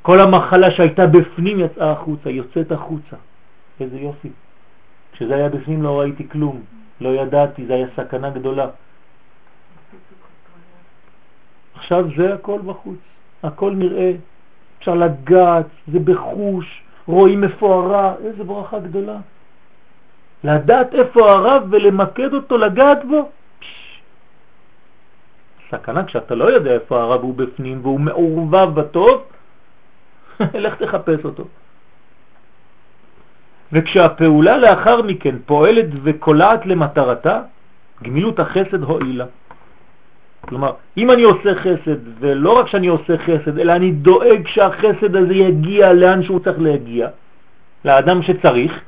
[0.03, 3.17] כל המחלה שהייתה בפנים יצאה החוצה, יוצאת החוצה.
[3.81, 4.29] איזה יופי.
[5.13, 6.63] כשזה היה בפנים לא ראיתי כלום,
[7.01, 8.67] לא ידעתי, זה היה סכנה גדולה.
[11.79, 12.99] עכשיו זה הכל בחוץ,
[13.43, 14.13] הכל נראה,
[14.79, 19.17] אפשר לגעת, זה בחוש, רואים איפה הרע, איזה ברכה גדולה.
[20.45, 23.31] לדעת איפה הרע ולמקד אותו, לגעת בו.
[25.71, 29.23] סכנה כשאתה לא יודע איפה הרע והוא בפנים והוא מעורבב בטוב,
[30.65, 31.45] לך תחפש אותו.
[33.73, 37.43] וכשהפעולה לאחר מכן פועלת וקולעת למטרתה,
[38.03, 39.27] גמילות החסד הועילה.
[40.49, 45.35] כלומר, אם אני עושה חסד, ולא רק שאני עושה חסד, אלא אני דואג שהחסד הזה
[45.35, 47.09] יגיע לאן שהוא צריך להגיע,
[47.85, 48.81] לאדם שצריך,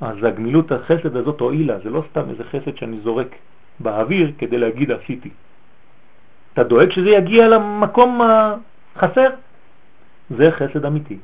[0.00, 3.34] אז הגמילות החסד הזאת הועילה, זה לא סתם איזה חסד שאני זורק
[3.80, 5.30] באוויר כדי להגיד עשיתי.
[6.52, 8.20] אתה דואג שזה יגיע למקום
[8.96, 9.28] החסר?
[10.30, 11.18] זה חסד אמיתי.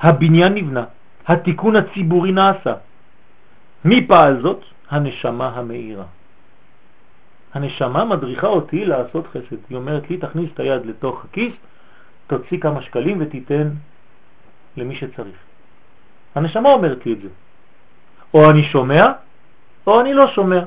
[0.00, 0.84] הבניין נבנה,
[1.26, 2.74] התיקון הציבורי נעשה.
[3.84, 4.60] מי פעל זאת?
[4.90, 6.04] הנשמה המאירה.
[7.54, 9.56] הנשמה מדריכה אותי לעשות חסד.
[9.70, 11.52] היא אומרת לי, תכניס את היד לתוך הכיס,
[12.26, 13.70] תוציא כמה שקלים ותיתן
[14.76, 15.36] למי שצריך.
[16.34, 17.28] הנשמה אומרת לי את זה.
[18.34, 19.12] או אני שומע,
[19.86, 20.62] או אני לא שומע.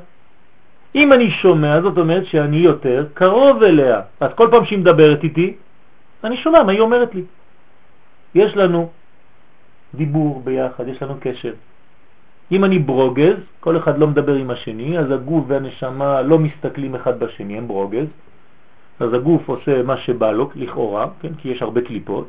[0.96, 4.02] אם אני שומע, זאת אומרת שאני יותר קרוב אליה.
[4.20, 5.56] אז כל פעם שהיא מדברת איתי,
[6.24, 7.24] אני שומע מה היא אומרת לי.
[8.36, 8.90] יש לנו
[9.96, 11.54] דיבור ביחד, יש לנו קשר.
[12.52, 17.20] אם אני ברוגז, כל אחד לא מדבר עם השני, אז הגוף והנשמה לא מסתכלים אחד
[17.20, 18.08] בשני, הם ברוגז.
[19.00, 21.34] אז הגוף עושה מה שבא לו, לכאורה, כן?
[21.36, 22.28] כי יש הרבה קליפות,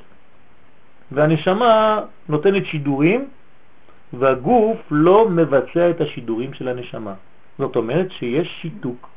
[1.12, 3.28] והנשמה נותנת שידורים,
[4.12, 7.14] והגוף לא מבצע את השידורים של הנשמה.
[7.58, 9.08] זאת אומרת שיש שיתוק.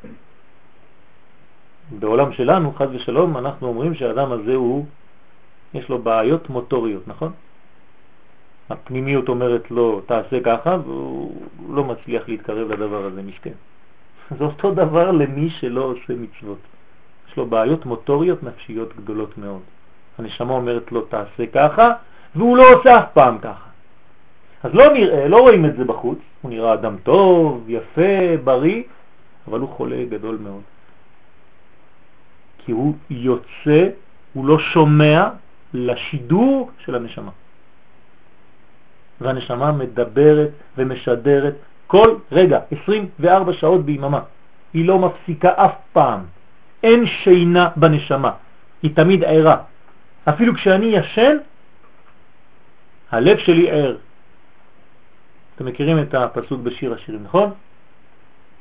[1.98, 4.86] בעולם שלנו, חד ושלום, אנחנו אומרים שהאדם הזה הוא,
[5.74, 7.32] יש לו בעיות מוטוריות, נכון?
[8.70, 13.56] הפנימיות אומרת לו תעשה ככה והוא לא מצליח להתקרב לדבר הזה, משכן.
[14.38, 16.58] זה אותו דבר למי שלא עושה מצוות.
[17.28, 19.60] יש לו בעיות מוטוריות נפשיות גדולות מאוד.
[20.18, 21.92] הנשמה אומרת לו תעשה ככה
[22.34, 23.68] והוא לא עושה אף פעם ככה.
[24.62, 28.82] אז לא נראה, לא רואים את זה בחוץ, הוא נראה אדם טוב, יפה, בריא,
[29.48, 30.62] אבל הוא חולה גדול מאוד.
[32.58, 33.88] כי הוא יוצא,
[34.32, 35.28] הוא לא שומע
[35.74, 37.30] לשידור של הנשמה.
[39.20, 41.54] והנשמה מדברת ומשדרת
[41.86, 44.20] כל רגע, 24 שעות ביממה.
[44.72, 46.20] היא לא מפסיקה אף פעם.
[46.82, 48.30] אין שינה בנשמה,
[48.82, 49.56] היא תמיד ערה.
[50.28, 51.36] אפילו כשאני ישן,
[53.10, 53.96] הלב שלי ער.
[55.56, 57.50] אתם מכירים את הפסוק בשיר השירים, נכון?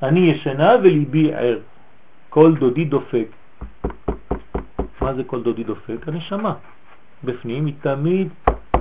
[0.04, 1.60] אני ישנה וליבי ער,
[2.30, 3.28] כל דודי דופק.
[5.02, 6.08] מה זה כל דודי דופק?
[6.08, 6.54] הנשמה.
[7.24, 8.30] בפנים היא תמיד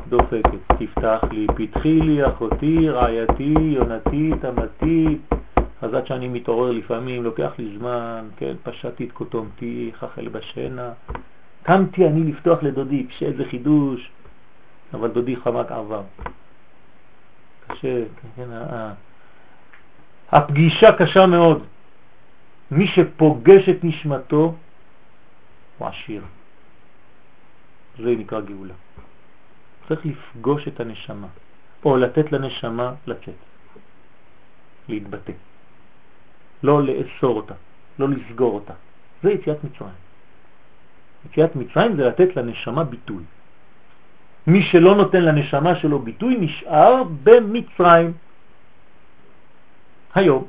[0.09, 5.19] דופקת, תפתח לי, פתחי לי אחותי, רעייתי, יונתי, תמתי.
[5.83, 10.93] אז עד שאני מתעורר לפעמים, לוקח לי זמן, כן, פשטתי את קוטומתי, חחל בשינה.
[11.63, 14.11] קמתי אני לפתוח לדודי, איזה חידוש,
[14.95, 16.03] אבל דודי חמק עבר.
[17.69, 18.05] קשה,
[18.37, 18.49] כן,
[20.33, 21.63] הפגישה קשה מאוד.
[22.71, 24.55] מי שפוגש את נשמתו
[25.79, 26.23] הוא עשיר.
[27.99, 28.75] זה נקרא גאולה.
[29.89, 31.27] צריך לפגוש את הנשמה,
[31.85, 33.41] או לתת לנשמה לצאת,
[34.89, 35.33] להתבטא.
[36.63, 37.55] לא לאסור אותה,
[37.99, 38.75] לא לסגור אותה.
[39.23, 39.99] זה יציאת מצרים.
[41.27, 43.25] יציאת מצרים זה לתת לנשמה ביטוי.
[44.47, 48.13] מי שלא נותן לנשמה שלו ביטוי נשאר במצרים.
[50.15, 50.45] היום,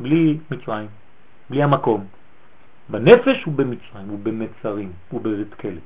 [0.00, 0.88] בלי מצרים,
[1.50, 2.06] בלי המקום.
[2.88, 5.80] בנפש הוא במצרים, הוא במצרים, הוא בבית כלא.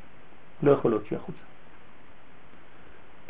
[0.63, 1.45] לא יכול להוציא החוצה.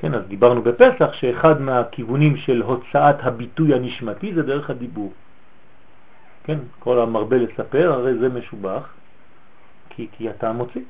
[0.05, 5.13] כן, אז דיברנו בפסח שאחד מהכיוונים של הוצאת הביטוי הנשמתי זה דרך הדיבור.
[6.45, 8.85] כן, כל המרבה לספר, הרי זה משובח,
[9.89, 10.81] כי, כי אתה מוציא,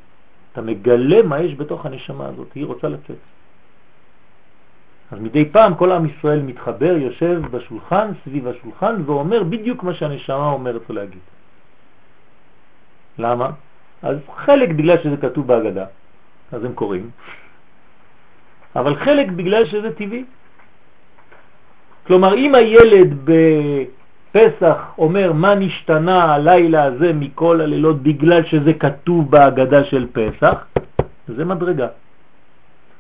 [0.53, 3.23] אתה מגלה מה יש בתוך הנשמה הזאת, היא רוצה לצאת.
[5.11, 10.51] אז מדי פעם כל עם ישראל מתחבר, יושב בשולחן, סביב השולחן, ואומר בדיוק מה שהנשמה
[10.51, 11.23] אומרת לו להגיד.
[13.19, 13.51] למה?
[14.03, 15.87] אז חלק בגלל שזה כתוב בהגדה,
[16.53, 17.11] אז הם קוראים,
[18.77, 20.25] אבל חלק בגלל שזה טבעי.
[22.07, 29.85] כלומר, אם הילד בפסח אומר מה נשתנה הלילה הזה מכל הלילות בגלל שזה כתוב בהגדה
[29.85, 30.67] של פסח,
[31.29, 31.89] זה מדרגה.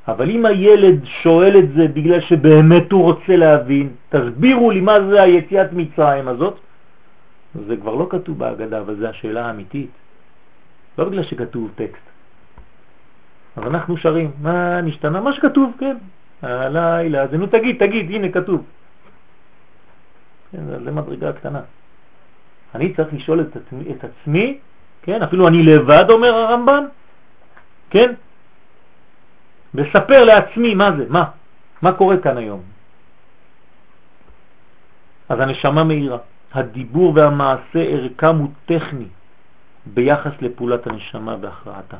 [0.08, 5.22] אבל אם הילד שואל את זה בגלל שבאמת הוא רוצה להבין, תסבירו לי מה זה
[5.22, 6.56] היציאת מצרים הזאת,
[7.66, 9.90] זה כבר לא כתוב בהגדה, אבל זה השאלה האמיתית.
[10.98, 12.13] לא בגלל שכתוב טקסט.
[13.56, 15.20] אז אנחנו שרים, מה נשתנה?
[15.20, 15.96] מה שכתוב, כן.
[16.42, 18.64] הלילה, אז נו תגיד, תגיד, הנה כתוב.
[20.52, 21.60] כן, זה מדרגה קטנה.
[22.74, 24.58] אני צריך לשאול את עצמי, את עצמי,
[25.02, 26.84] כן, אפילו אני לבד, אומר הרמב"ן,
[27.90, 28.12] כן,
[29.74, 31.24] וספר לעצמי מה זה, מה,
[31.82, 32.62] מה קורה כאן היום.
[35.28, 36.18] אז הנשמה מהירה.
[36.54, 39.08] הדיבור והמעשה ערכם הוא טכני
[39.86, 41.96] ביחס לפעולת הנשמה בהכרעתה.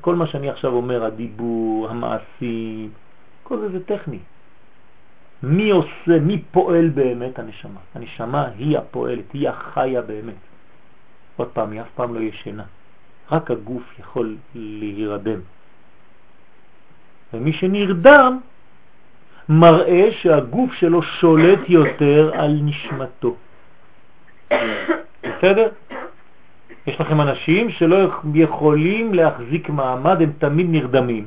[0.00, 2.88] כל מה שאני עכשיו אומר, הדיבור, המעשי,
[3.42, 4.18] כל זה זה טכני.
[5.42, 7.80] מי עושה, מי פועל באמת הנשמה?
[7.94, 10.34] הנשמה היא הפועלת, היא החיה באמת.
[11.36, 12.64] עוד פעם, היא אף פעם לא ישנה.
[13.30, 15.40] רק הגוף יכול להירדם.
[17.32, 18.38] ומי שנרדם
[19.48, 23.36] מראה שהגוף שלו שולט יותר על נשמתו.
[25.22, 25.68] בסדר?
[26.86, 27.96] יש לכם אנשים שלא
[28.34, 31.26] יכולים להחזיק מעמד, הם תמיד נרדמים.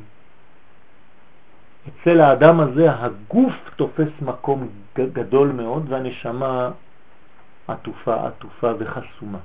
[1.88, 6.72] אצל האדם הזה הגוף תופס מקום גדול מאוד והנשמה
[7.68, 9.40] עטופה, עטופה וחסומה.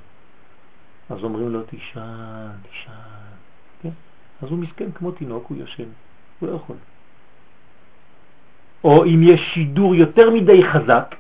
[1.11, 2.93] אז אומרים לו תישן, תישן,
[3.83, 3.91] כן?
[4.43, 5.89] אז הוא מסכן כמו תינוק, הוא יושן,
[6.41, 6.77] הוא לא יכול.
[8.85, 11.15] או אם יש שידור יותר מדי חזק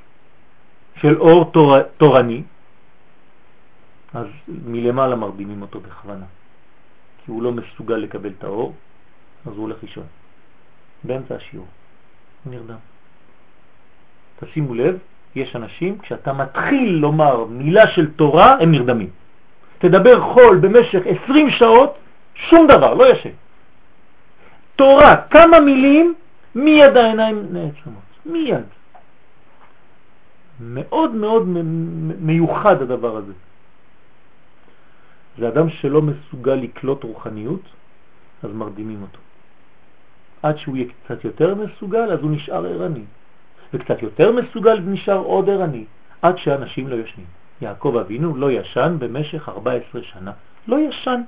[1.00, 2.42] של אור תור, תורני,
[4.14, 6.24] אז מלמעלה מרדימים אותו בכוונה.
[7.24, 8.74] כי הוא לא מסוגל לקבל את האור,
[9.46, 10.06] אז הוא הולך לישון.
[11.04, 11.66] באמצע השיעור.
[12.44, 12.76] הוא נרדם.
[14.40, 14.98] תשימו לב,
[15.34, 19.10] יש אנשים, כשאתה מתחיל לומר מילה של תורה, הם נרדמים.
[19.78, 21.98] תדבר חול במשך 20 שעות,
[22.34, 23.30] שום דבר, לא ישן.
[24.76, 26.14] תורה, כמה מילים,
[26.54, 28.08] מיד העיניים נעצמות.
[28.26, 28.64] מיד.
[30.60, 31.48] מאוד מאוד
[32.20, 33.32] מיוחד הדבר הזה.
[35.38, 37.62] זה אדם שלא מסוגל לקלוט רוחניות,
[38.42, 39.18] אז מרדימים אותו.
[40.42, 43.04] עד שהוא יהיה קצת יותר מסוגל, אז הוא נשאר ערני.
[43.74, 45.84] וקצת יותר מסוגל נשאר עוד ערני,
[46.22, 47.26] עד שאנשים לא ישנים.
[47.60, 50.32] יעקב אבינו לא ישן במשך 14 שנה.
[50.68, 51.20] לא ישן.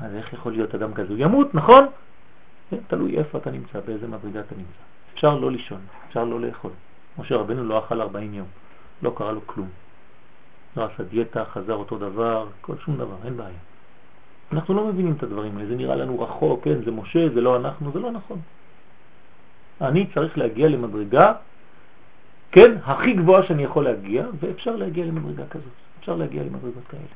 [0.00, 1.08] אז איך יכול להיות אדם כזה?
[1.08, 1.86] הוא ימות, נכון?
[2.70, 4.82] כן, תלוי איפה אתה נמצא, באיזה מדרגה אתה נמצא.
[5.14, 6.70] אפשר לא לישון, אפשר לא לאכול.
[7.18, 8.46] משה רבנו לא אכל 40 יום,
[9.02, 9.68] לא קרה לו כלום.
[10.76, 13.58] לא עשה דיאטה, חזר אותו דבר, כל שום דבר, אין בעיה.
[14.52, 17.56] אנחנו לא מבינים את הדברים האלה, זה נראה לנו רחוק, כן, זה משה, זה לא
[17.56, 18.38] אנחנו, זה לא נכון.
[19.80, 21.32] אני צריך להגיע למדרגה,
[22.52, 27.12] כן, הכי גבוהה שאני יכול להגיע, ואפשר להגיע למדרגה כזאת, אפשר להגיע למדרגות כאלה.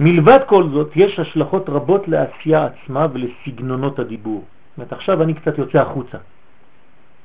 [0.00, 4.40] מלבד כל זאת, יש השלכות רבות לעשייה עצמה ולסגנונות הדיבור.
[4.40, 6.18] זאת אומרת, עכשיו אני קצת יוצא החוצה.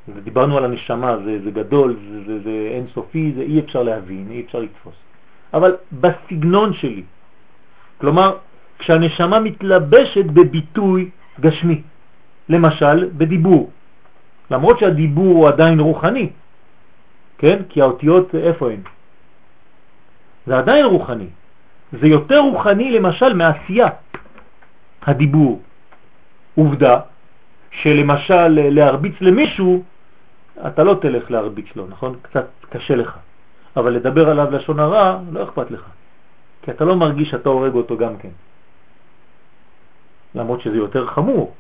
[0.07, 4.41] ודיברנו על הנשמה, זה, זה גדול, זה, זה, זה אינסופי, זה אי אפשר להבין, אי
[4.45, 4.95] אפשר לתפוס.
[5.53, 7.03] אבל בסגנון שלי,
[7.97, 8.37] כלומר,
[8.79, 11.81] כשהנשמה מתלבשת בביטוי גשמי,
[12.49, 13.71] למשל בדיבור,
[14.51, 16.29] למרות שהדיבור הוא עדיין רוחני,
[17.37, 17.61] כן?
[17.69, 18.81] כי האותיות איפה הן?
[20.47, 21.27] זה עדיין רוחני.
[21.91, 23.87] זה יותר רוחני למשל מעשייה,
[25.01, 25.61] הדיבור.
[26.55, 26.99] עובדה
[27.71, 29.83] שלמשל להרביץ למישהו,
[30.67, 32.15] אתה לא תלך להרביץ לו, נכון?
[32.21, 33.17] קצת קשה לך.
[33.77, 35.83] אבל לדבר עליו לשון הרע, לא אכפת לך.
[36.61, 38.29] כי אתה לא מרגיש שאתה הורג אותו גם כן.
[40.35, 41.53] למרות שזה יותר חמור.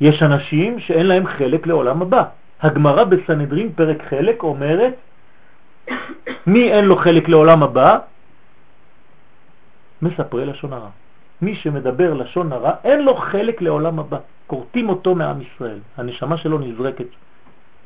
[0.00, 2.24] יש אנשים שאין להם חלק לעולם הבא.
[2.60, 4.94] הגמרא בסנהדרין פרק חלק אומרת
[6.46, 7.98] מי אין לו חלק לעולם הבא?
[10.02, 10.90] מספרי לשון הרע.
[11.42, 14.18] מי שמדבר לשון הרע אין לו חלק לעולם הבא.
[14.46, 15.78] קורטים אותו מעם ישראל.
[15.96, 17.06] הנשמה שלו נזרקת,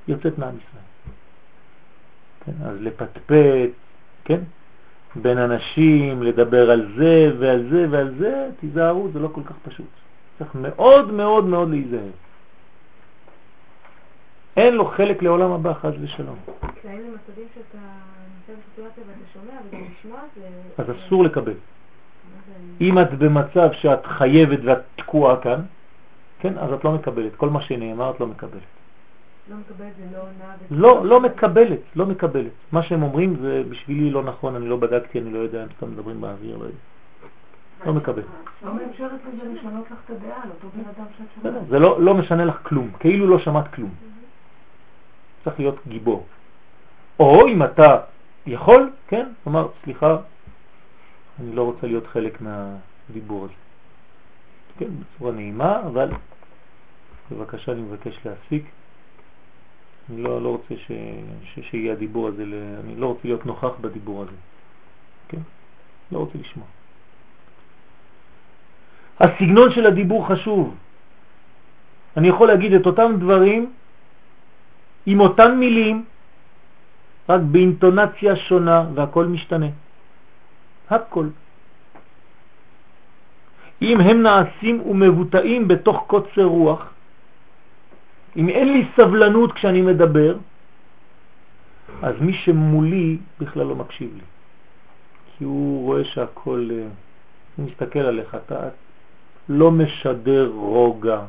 [0.08, 0.84] יוצאת מעם ישראל.
[2.44, 3.70] כן, אז לפטפט,
[4.24, 4.40] כן?
[5.16, 9.86] בין אנשים, לדבר על זה ועל זה ועל זה, תיזהרו, זה לא כל כך פשוט.
[10.38, 12.10] צריך מאוד מאוד מאוד להיזהר.
[14.56, 16.36] אין לו חלק לעולם הבא, חז ושלום.
[20.78, 21.54] אז אסור לקבל.
[22.80, 25.60] אם את במצב שאת חייבת ואת תקועה כאן,
[26.38, 27.36] כן, אז את לא מקבלת.
[27.36, 28.62] כל מה שנאמר את לא מקבלת.
[29.50, 30.54] לא מקבלת זה לא עונה...
[30.70, 32.52] לא, לא מקבלת, לא מקבלת.
[32.72, 35.90] מה שהם אומרים זה בשבילי לא נכון, אני לא בדקתי, אני לא יודע, הם סתם
[35.90, 36.76] מדברים באוויר, לא יודע.
[37.86, 38.22] לא מקבל.
[38.64, 38.70] לא.
[41.68, 43.90] זה לא, לא משנה לך כלום, כאילו לא שמעת כלום.
[45.44, 46.26] צריך להיות גיבור.
[47.20, 47.98] או אם אתה
[48.46, 50.16] יכול, כן, כלומר, סליחה,
[51.40, 53.54] אני לא רוצה להיות חלק מהדיבור הזה.
[54.78, 56.10] כן, בצורה נעימה, אבל
[57.30, 58.64] בבקשה אני מבקש להפסיק.
[60.10, 60.92] אני לא, לא רוצה ש,
[61.44, 62.42] ש, שיהיה הדיבור הזה,
[62.84, 64.36] אני לא רוצה להיות נוכח בדיבור הזה.
[65.28, 65.40] כן?
[66.12, 66.66] לא רוצה לשמוע.
[69.20, 70.74] הסגנון של הדיבור חשוב.
[72.16, 73.72] אני יכול להגיד את אותם דברים
[75.06, 76.04] עם אותן מילים,
[77.28, 79.66] רק באינטונציה שונה והכל משתנה.
[80.90, 81.26] הכל.
[83.82, 86.92] אם הם נעשים ומבוטאים בתוך קוצר רוח,
[88.36, 90.36] אם אין לי סבלנות כשאני מדבר,
[92.02, 94.24] אז מי שמולי בכלל לא מקשיב לי.
[95.38, 96.86] כי הוא רואה שהכל, אה,
[97.56, 98.68] הוא מסתכל עליך, אתה
[99.48, 101.20] לא משדר רוגע,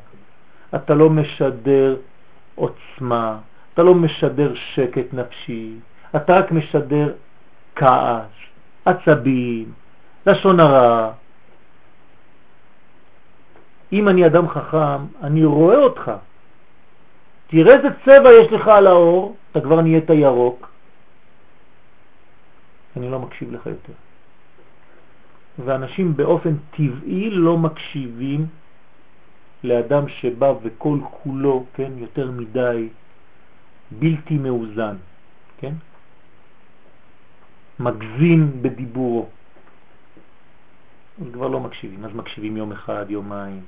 [0.75, 1.95] אתה לא משדר
[2.55, 3.37] עוצמה,
[3.73, 5.73] אתה לא משדר שקט נפשי,
[6.15, 7.13] אתה רק משדר
[7.75, 8.46] כעס,
[8.87, 9.71] עצבים,
[10.25, 11.11] לשון הרע.
[13.93, 16.11] אם אני אדם חכם, אני רואה אותך.
[17.47, 20.69] תראה איזה צבע יש לך על האור, אתה כבר נהיית ירוק.
[22.97, 23.93] אני לא מקשיב לך יותר.
[25.65, 28.45] ואנשים באופן טבעי לא מקשיבים
[29.63, 32.89] לאדם שבא וכל כולו, כן, יותר מדי
[33.91, 34.95] בלתי מאוזן,
[35.57, 35.73] כן?
[37.79, 39.27] מגזים בדיבורו.
[41.21, 43.61] אז כבר לא מקשיבים, אז מקשיבים יום אחד, יומיים.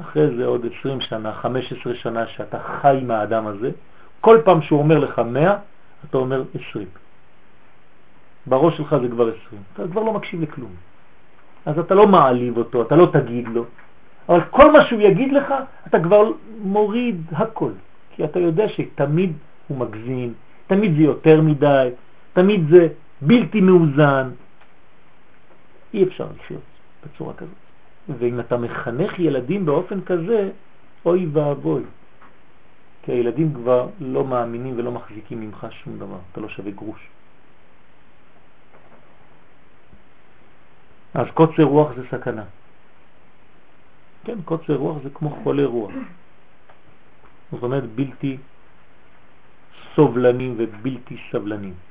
[0.00, 3.70] אחרי זה עוד 20 שנה, 15 שנה שאתה חי עם האדם הזה,
[4.20, 5.56] כל פעם שהוא אומר לך 100,
[6.08, 6.86] אתה אומר 20.
[8.46, 9.62] בראש שלך זה כבר 20.
[9.74, 10.70] אתה כבר לא מקשיב לכלום.
[11.66, 13.64] אז אתה לא מעליב אותו, אתה לא תגיד לו,
[14.28, 15.54] אבל כל מה שהוא יגיד לך,
[15.86, 16.30] אתה כבר
[16.60, 17.70] מוריד הכל.
[18.10, 19.32] כי אתה יודע שתמיד
[19.68, 20.32] הוא מגזין,
[20.66, 21.88] תמיד זה יותר מדי,
[22.32, 22.88] תמיד זה
[23.22, 24.30] בלתי מאוזן.
[25.94, 26.62] אי אפשר לחיות
[27.04, 27.54] בצורה כזאת.
[28.18, 30.50] ואם אתה מחנך ילדים באופן כזה,
[31.04, 31.82] אוי ואבוי.
[33.02, 37.00] כי הילדים כבר לא מאמינים ולא מחזיקים ממך שום דבר, אתה לא שווה גרוש.
[41.14, 42.44] אז קוצר רוח זה סכנה.
[44.24, 45.92] כן, קוצר רוח זה כמו חולה רוח.
[47.52, 48.36] זאת אומרת בלתי
[49.94, 51.87] סובלנים ובלתי סבלנים.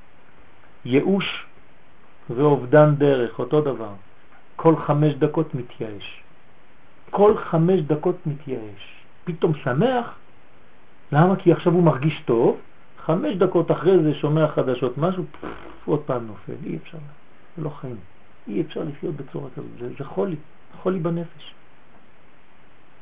[0.87, 1.45] ייאוש
[2.29, 3.93] ואובדן דרך, אותו דבר.
[4.55, 6.23] כל חמש דקות מתייאש.
[7.09, 9.03] כל חמש דקות מתייאש.
[9.23, 10.15] פתאום שמח,
[11.11, 11.35] למה?
[11.35, 12.57] כי עכשיו הוא מרגיש טוב,
[13.05, 15.47] חמש דקות אחרי זה שומע חדשות משהו, פף,
[15.85, 16.97] עוד פעם נופל, אי אפשר,
[17.57, 17.95] זה לא חיים.
[18.47, 20.35] אי אפשר לחיות בצורה כזאת, זה, זה חולי,
[20.81, 21.53] חולי בנפש.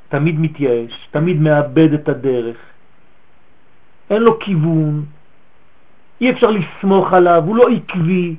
[0.10, 2.58] תמיד מתייאש, תמיד מאבד את הדרך,
[4.10, 5.06] אין לו כיוון,
[6.22, 8.36] אי אפשר לסמוך עליו, הוא לא עקבי,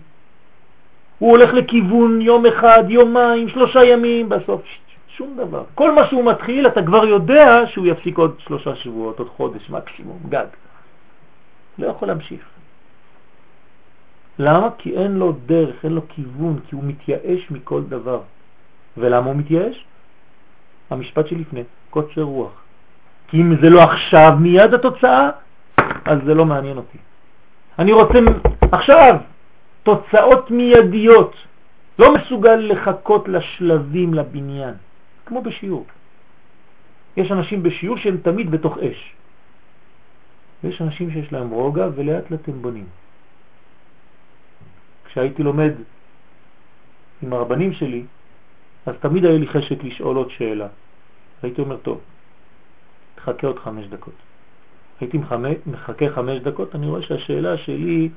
[1.19, 4.63] הוא הולך לכיוון יום אחד, יומיים, שלושה ימים, בסוף
[5.09, 5.65] שום דבר.
[5.75, 10.19] כל מה שהוא מתחיל, אתה כבר יודע שהוא יפסיק עוד שלושה שבועות, עוד חודש מקסימום,
[10.29, 10.47] גג.
[11.79, 12.41] לא יכול להמשיך.
[14.39, 14.69] למה?
[14.79, 18.21] כי אין לו דרך, אין לו כיוון, כי הוא מתייאש מכל דבר.
[18.97, 19.85] ולמה הוא מתייאש?
[20.91, 22.53] המשפט שלפני, קוצר רוח.
[23.29, 25.31] כי אם זה לא עכשיו מיד התוצאה,
[26.05, 26.99] אז זה לא מעניין אותי.
[27.79, 28.19] אני רוצה
[28.73, 29.17] עכשיו
[29.83, 31.35] תוצאות מיידיות,
[31.99, 34.75] לא מסוגל לחכות לשלבים, לבניין,
[35.27, 35.87] כמו בשיעור.
[37.17, 39.15] יש אנשים בשיעור שהם תמיד בתוך אש.
[40.65, 42.87] ויש אנשים שיש להם רוגע ולאט לאט הם בונים.
[45.05, 45.73] כשהייתי לומד
[47.23, 48.05] עם הרבנים שלי,
[48.87, 50.69] אז תמיד היה לי חשק לשאול עוד שאלה.
[51.43, 52.01] הייתי אומר, טוב,
[53.15, 54.15] תחכה עוד חמש דקות.
[55.01, 55.19] הייתי
[55.67, 58.09] מחכה חמש דקות, אני רואה שהשאלה שלי,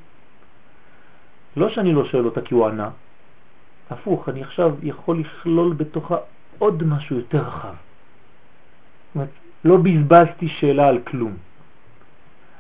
[1.56, 2.90] לא שאני לא שואל אותה כי הוא ענה,
[3.90, 6.18] הפוך, אני עכשיו יכול לכלול בתוכה
[6.60, 7.74] עוד משהו יותר רחב.
[9.16, 9.30] אומרת,
[9.66, 11.34] לא בזבזתי שאלה על כלום.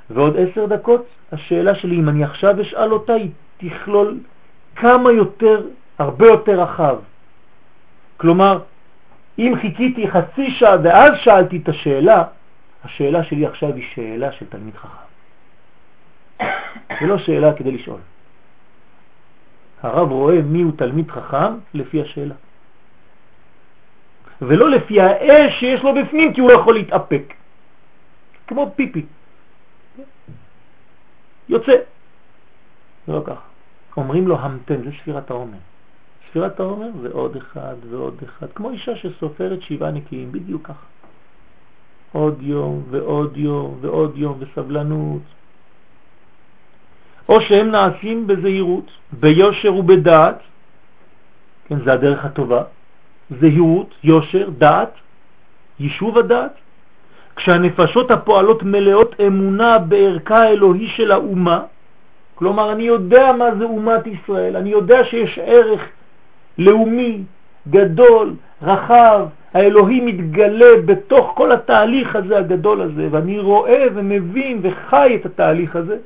[0.09, 4.19] ועוד עשר דקות, השאלה שלי, אם אני עכשיו אשאל אותה, היא תכלול
[4.75, 5.67] כמה יותר,
[5.99, 6.95] הרבה יותר רחב.
[8.17, 8.59] כלומר,
[9.39, 12.23] אם חיכיתי חצי שעה ואז שאלתי את השאלה,
[12.83, 15.09] השאלה שלי עכשיו היא שאלה של תלמיד חכם.
[17.01, 17.99] זה לא שאלה כדי לשאול.
[19.81, 22.35] הרב רואה מי הוא תלמיד חכם לפי השאלה.
[24.41, 27.33] ולא לפי האש שיש לו בפנים, כי הוא לא יכול להתאפק.
[28.47, 29.05] כמו פיפי.
[31.49, 31.71] יוצא.
[33.07, 33.41] זה לא ככה.
[33.97, 35.57] אומרים לו המתן, זה ספירת העומר.
[36.29, 40.85] ספירת העומר זה עוד אחד ועוד אחד, כמו אישה שסופרת שבעה נקיים, בדיוק ככה.
[42.11, 45.21] עוד יום ועוד יום ועוד יום וסבלנות.
[47.29, 50.39] או שהם נעשים בזהירות, ביושר ובדעת,
[51.67, 52.63] כן, זה הדרך הטובה,
[53.39, 54.93] זהירות, יושר, דעת,
[55.79, 56.51] יישוב הדעת,
[57.35, 61.63] כשהנפשות הפועלות מלאות אמונה בערכה האלוהי של האומה,
[62.35, 65.81] כלומר אני יודע מה זה אומת ישראל, אני יודע שיש ערך
[66.57, 67.23] לאומי,
[67.69, 75.25] גדול, רחב, האלוהי מתגלה בתוך כל התהליך הזה הגדול הזה, ואני רואה ומבין וחי את
[75.25, 75.97] התהליך הזה,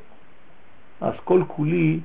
[1.02, 2.00] אז כל כולי,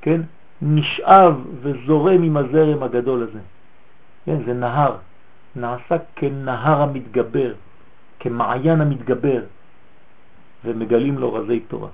[0.00, 0.20] כן,
[0.62, 3.38] נשאב וזורם עם הזרם הגדול הזה.
[4.26, 4.96] כן, זה נהר,
[5.56, 7.52] נעשה כנהר המתגבר,
[8.20, 9.42] כמעיין המתגבר,
[10.64, 11.88] ומגלים לו רזי תורה.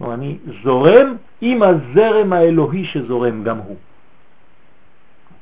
[0.00, 3.76] אני זורם עם הזרם האלוהי שזורם גם הוא.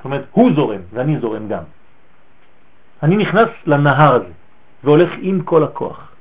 [0.07, 1.63] אומרת, הוא זורם ואני זורם גם.
[3.03, 4.33] אני נכנס לנהר הזה
[4.85, 6.13] והולך עם כל הכוח.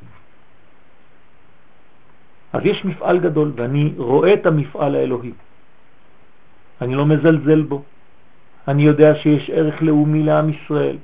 [2.53, 5.31] אז יש מפעל גדול ואני רואה את המפעל האלוהי.
[6.81, 7.83] אני לא מזלזל בו.
[8.67, 10.97] אני יודע שיש ערך לאומי לעם ישראל.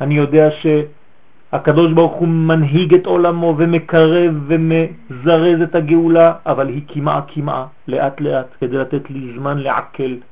[0.00, 7.20] אני יודע שהקדוש ברוך הוא מנהיג את עולמו ומקרב ומזרז את הגאולה, אבל היא כמעה
[7.28, 10.29] כמעה, לאט לאט, כדי לתת לי זמן לעכל.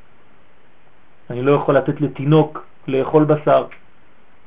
[1.31, 3.66] אני לא יכול לתת לתינוק לאכול בשר,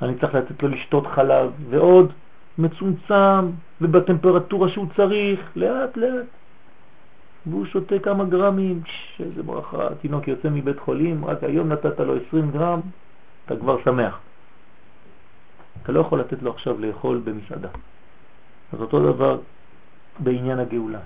[0.01, 2.13] אני צריך לתת לו לשתות חלב, ועוד
[2.57, 3.49] מצומצם
[3.81, 6.25] ובטמפרטורה שהוא צריך, לאט לאט.
[7.45, 8.81] והוא שותה כמה גרמים,
[9.19, 12.79] איזה ברכה, התינוק יוצא מבית חולים, רק היום נתת לו 20 גרם,
[13.45, 14.19] אתה כבר שמח.
[15.83, 17.69] אתה לא יכול לתת לו עכשיו לאכול במסעדה.
[18.73, 19.37] אז אותו דבר
[20.19, 20.99] בעניין הגאולה.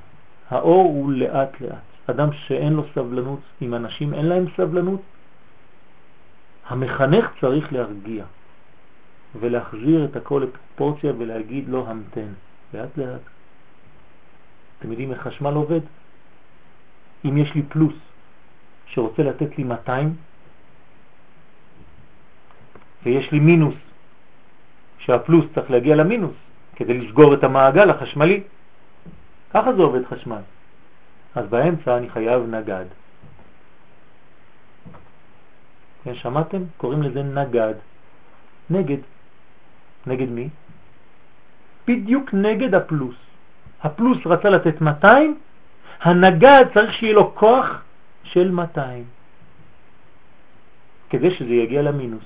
[0.49, 2.09] האור הוא לאט לאט.
[2.09, 5.01] אדם שאין לו סבלנות, אם אנשים אין להם סבלנות,
[6.67, 8.25] המחנך צריך להרגיע
[9.39, 12.33] ולהחזיר את הכל לפרופורציה ולהגיד לו המתן,
[12.73, 13.21] לאט לאט.
[14.79, 15.81] אתם יודעים איך חשמל עובד?
[17.25, 17.93] אם יש לי פלוס
[18.85, 20.15] שרוצה לתת לי 200
[23.03, 23.75] ויש לי מינוס
[24.97, 26.35] שהפלוס צריך להגיע למינוס
[26.75, 28.43] כדי לסגור את המעגל החשמלי,
[29.53, 30.41] ככה זה עובד חשמל.
[31.35, 32.85] אז באמצע אני חייב נגד.
[34.85, 36.63] כן, שמעתם?
[36.77, 37.73] קוראים לזה נגד.
[38.69, 38.97] נגד.
[40.07, 40.49] נגד מי?
[41.87, 43.15] בדיוק נגד הפלוס.
[43.83, 45.37] הפלוס רצה לתת 200,
[46.01, 47.81] הנגד צריך שיהיה לו כוח
[48.23, 49.03] של 200,
[51.09, 52.23] כדי שזה יגיע למינוס.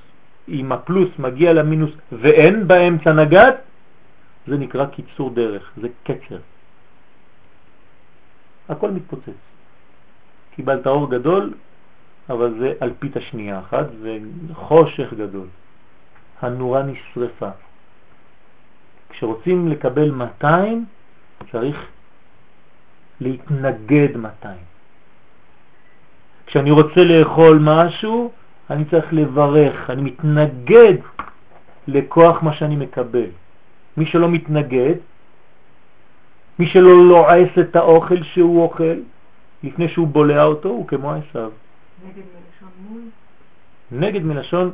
[0.48, 3.52] אם הפלוס מגיע למינוס ואין באמצע נגד,
[4.48, 6.40] זה נקרא קיצור דרך, זה קצר.
[8.70, 9.40] הכל מתפוצץ.
[10.56, 11.54] קיבלת אור גדול,
[12.30, 15.48] אבל זה אלפית השנייה אחת, וחושך גדול.
[16.42, 17.50] הנורה נשרפה.
[19.10, 20.86] כשרוצים לקבל 200,
[21.52, 21.86] צריך
[23.22, 24.58] להתנגד 200.
[26.46, 28.32] כשאני רוצה לאכול משהו,
[28.70, 30.94] אני צריך לברך, אני מתנגד
[31.88, 33.30] לכוח מה שאני מקבל.
[33.98, 34.96] מי שלא מתנגד,
[36.60, 38.96] מי שלא לועס את האוכל שהוא אוכל,
[39.64, 41.52] לפני שהוא בולע אותו, הוא כמו עשיו.
[43.92, 44.72] נגד מלשון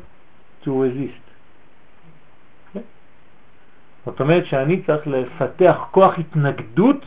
[0.64, 1.26] to resist.
[2.74, 2.80] כן?
[4.06, 7.06] זאת אומרת שאני צריך לפתח כוח התנגדות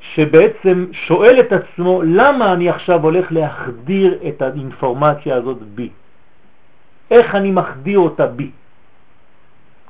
[0.00, 5.90] שבעצם שואל את עצמו למה אני עכשיו הולך להחדיר את האינפורמציה הזאת בי.
[7.10, 8.50] איך אני מחדיר אותה בי.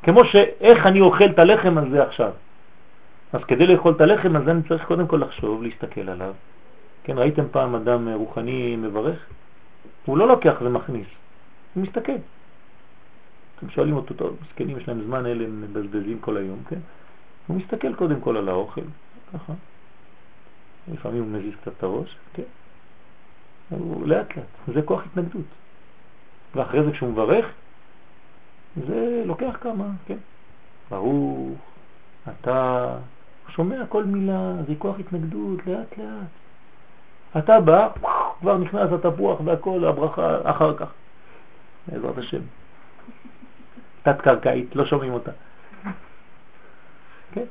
[0.02, 2.32] כמו שאיך אני אוכל את הלחם הזה עכשיו.
[3.32, 6.34] אז כדי לאכול את הלחם הזה אני צריך קודם כל לחשוב, להסתכל עליו.
[7.04, 9.26] כן, ראיתם פעם אדם רוחני מברך?
[10.04, 11.06] הוא לא לוקח ומכניס,
[11.74, 12.12] הוא מסתכל.
[13.58, 16.78] אתם שואלים אותו, טוב, מסכנים, יש להם זמן, אלה הם מבזבזים כל היום, כן?
[17.46, 18.80] הוא מסתכל קודם כל על האוכל,
[19.34, 19.52] ככה.
[20.92, 22.42] לפעמים הוא מזיז קצת את הראש, כן?
[23.70, 25.46] הוא לאט לאט, זה כוח התנגדות.
[26.54, 27.46] ואחרי זה כשהוא מברך,
[28.86, 30.18] זה לוקח כמה, כן?
[30.90, 31.58] ברוך,
[32.28, 32.88] אתה
[33.48, 36.41] שומע כל מילה, זה כוח התנגדות, לאט לאט.
[37.38, 37.88] אתה בא,
[38.40, 40.88] כבר נכנס התפוח והכל, הברכה אחר כך,
[41.86, 42.40] בעזרת השם.
[44.02, 45.30] תת קרקעית, לא שומעים אותה.
[47.32, 47.44] כן?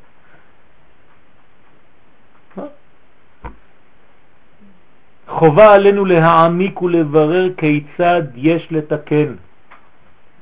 [5.28, 9.36] חובה עלינו להעמיק ולברר כיצד יש לתקן.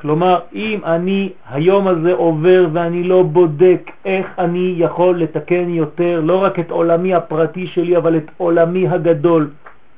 [0.01, 6.43] כלומר, אם אני היום הזה עובר ואני לא בודק איך אני יכול לתקן יותר, לא
[6.43, 9.49] רק את עולמי הפרטי שלי, אבל את עולמי הגדול,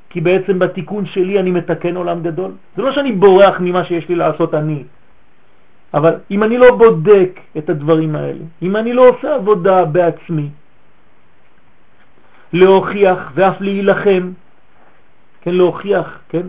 [0.09, 2.51] כי בעצם בתיקון שלי אני מתקן עולם גדול.
[2.75, 4.83] זה לא שאני בורח ממה שיש לי לעשות אני,
[5.93, 10.49] אבל אם אני לא בודק את הדברים האלה, אם אני לא עושה עבודה בעצמי,
[12.53, 14.31] להוכיח ואף להילחם,
[15.41, 16.47] כן, להוכיח, כן,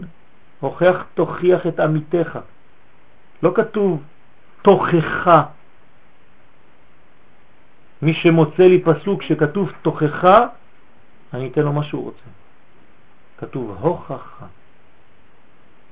[0.61, 2.39] הוכיח תוכיח את עמיתך.
[3.43, 4.03] לא כתוב
[4.63, 5.45] תוכחה.
[8.03, 10.47] מי שמוצא לי פסוק שכתוב תוכחה,
[11.35, 12.31] אני אתן לו מה שהוא רוצה.
[13.39, 14.47] כתוב הוכחה.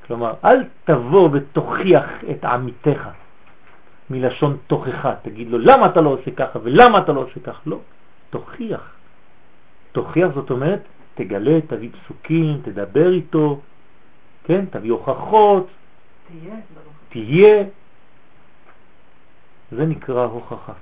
[0.06, 3.08] כלומר, אל תבוא ותוכיח את עמיתך
[4.10, 5.14] מלשון תוכחה.
[5.22, 7.60] תגיד לו, למה אתה לא עושה ככה ולמה אתה לא עושה ככה?
[7.66, 7.78] לא,
[8.30, 8.92] תוכיח.
[9.92, 10.82] תוכיח זאת אומרת,
[11.14, 13.60] תגלה, תביא פסוקים, תדבר איתו,
[14.44, 15.66] כן, תביא הוכחות,
[16.28, 16.54] תהיה,
[17.10, 17.64] תהיה.
[19.72, 20.72] זה נקרא הוכחה.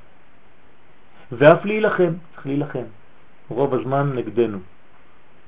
[1.33, 2.85] ואף להילחם, צריך להילחם.
[3.49, 4.59] רוב הזמן נגדנו,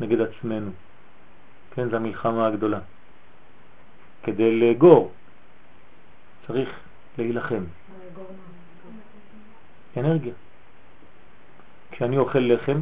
[0.00, 0.70] נגד עצמנו.
[1.74, 2.80] כן, זו המלחמה הגדולה.
[4.22, 5.12] כדי לאגור
[6.46, 6.68] צריך
[7.18, 7.64] להילחם.
[9.96, 10.34] אנרגיה.
[11.90, 12.80] כשאני אוכל לחם,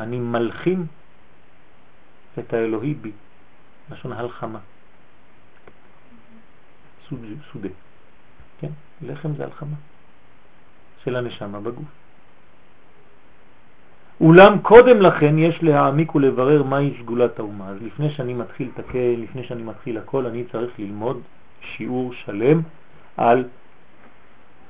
[0.00, 0.86] אני מלחים
[2.38, 3.12] את האלוהי בי,
[3.90, 4.58] לשון הלחמה.
[7.52, 7.68] סודה.
[8.60, 8.70] כן?
[9.02, 9.76] לחם זה הלחמה
[11.04, 11.84] של הנשמה בגוף.
[14.20, 17.68] אולם קודם לכן יש להעמיק ולברר מהי סגולת האומה.
[17.68, 21.20] אז לפני שאני מתחיל תקל, לפני שאני מתחיל הכל, אני צריך ללמוד
[21.60, 22.60] שיעור שלם
[23.16, 23.44] על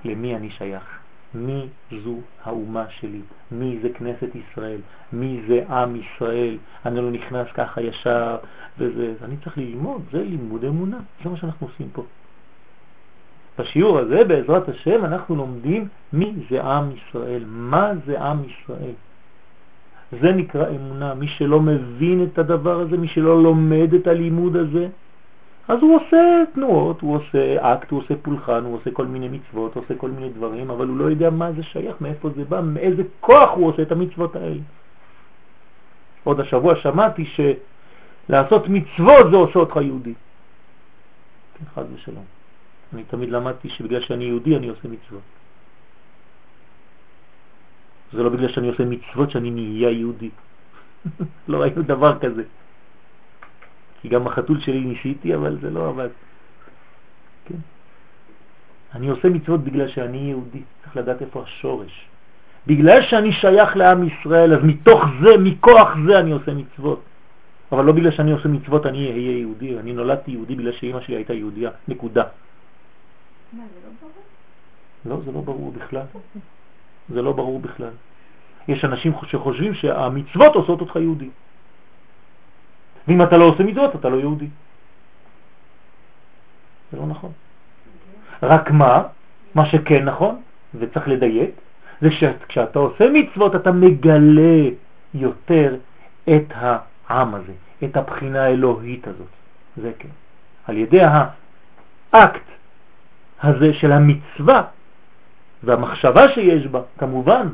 [0.05, 0.99] למי אני שייך.
[1.34, 1.66] מי
[2.05, 3.20] זו האומה שלי,
[3.53, 4.80] מי זה כנסת ישראל,
[5.12, 8.36] מי זה עם ישראל, אני לא נכנס ככה ישר
[8.78, 12.03] וזה, אני צריך ללמוד, זה לימוד אמונה, זה מה שאנחנו עושים פה.
[13.59, 18.95] בשיעור הזה בעזרת השם אנחנו לומדים מי זה עם ישראל, מה זה עם ישראל.
[20.23, 24.89] זה נקרא אמונה, מי שלא מבין את הדבר הזה, מי שלא לומד את הלימוד הזה,
[25.69, 29.75] אז הוא עושה תנועות, הוא עושה אקט, הוא עושה פולחן, הוא עושה כל מיני מצוות,
[29.75, 32.61] הוא עושה כל מיני דברים, אבל הוא לא יודע מה זה שייך, מאיפה זה בא,
[32.61, 34.61] מאיזה כוח הוא עושה את המצוות האלה.
[36.25, 40.15] עוד השבוע שמעתי שלעשות מצוות זה עושה אותך יהודי.
[41.55, 42.38] כן, חד ושלום.
[42.95, 45.22] אני תמיד למדתי שבגלל שאני יהודי אני עושה מצוות.
[48.12, 50.30] זה לא בגלל שאני עושה מצוות שאני נהיה יהודי.
[51.49, 52.43] לא ראינו דבר כזה.
[54.01, 56.09] כי גם החתול שלי ניסיתי, אבל זה לא עבד.
[57.45, 57.61] כן?
[58.95, 62.09] אני עושה מצוות בגלל שאני יהודי, צריך לדעת איפה השורש.
[62.66, 67.03] בגלל שאני שייך לעם ישראל, אז מתוך זה, מכוח זה אני עושה מצוות.
[67.72, 71.16] אבל לא בגלל שאני עושה מצוות אני אהיה יהודי, אני נולדתי יהודי בגלל שאמא שלי
[71.16, 72.24] הייתה יהודייה, נקודה.
[73.53, 73.59] זה
[75.07, 75.17] לא?
[75.17, 76.03] לא, זה לא ברור בכלל.
[77.09, 77.93] זה לא ברור בכלל.
[78.69, 81.29] יש אנשים שחושבים שהמצוות עושות אותך יהודי.
[83.09, 84.49] ואם אתה לא עושה מצוות אתה לא יהודי.
[86.93, 87.33] זה לא נכון.
[88.43, 89.03] רק מה,
[89.55, 90.41] מה שכן נכון,
[90.75, 91.51] וצריך לדייק,
[92.01, 94.69] זה שכשאתה עושה מצוות אתה מגלה
[95.15, 95.77] יותר
[96.25, 97.53] את העם הזה,
[97.85, 99.33] את הבחינה האלוהית הזאת.
[99.77, 100.09] זה כן.
[100.67, 101.01] על ידי
[102.13, 102.49] האקט
[103.43, 104.62] הזה של המצווה
[105.62, 107.49] והמחשבה שיש בה, כמובן,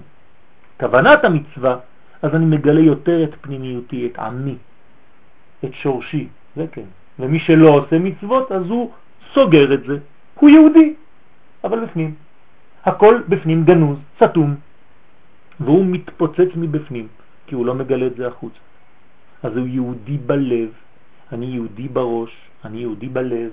[0.81, 1.77] כוונת המצווה,
[2.23, 4.57] אז אני מגלה יותר את פנימיותי, את עמי,
[5.65, 6.89] את שורשי, זה כן.
[7.19, 8.91] ומי שלא עושה מצוות, אז הוא
[9.33, 9.99] סוגר את זה.
[10.35, 10.95] הוא יהודי,
[11.65, 12.15] אבל בפנים.
[12.85, 14.55] הכל בפנים גנוז, סתום,
[15.61, 17.09] והוא מתפוצץ מבפנים,
[17.47, 18.59] כי הוא לא מגלה את זה החוצה.
[19.43, 20.69] אז הוא יהודי בלב,
[21.33, 22.33] אני יהודי בראש,
[22.65, 23.51] אני יהודי בלב.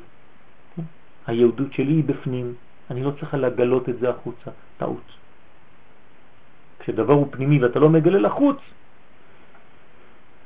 [1.27, 2.53] היהודות שלי היא בפנים,
[2.91, 5.21] אני לא צריך לגלות את זה החוצה, טעות.
[6.79, 8.57] כשדבר הוא פנימי ואתה לא מגלה לחוץ,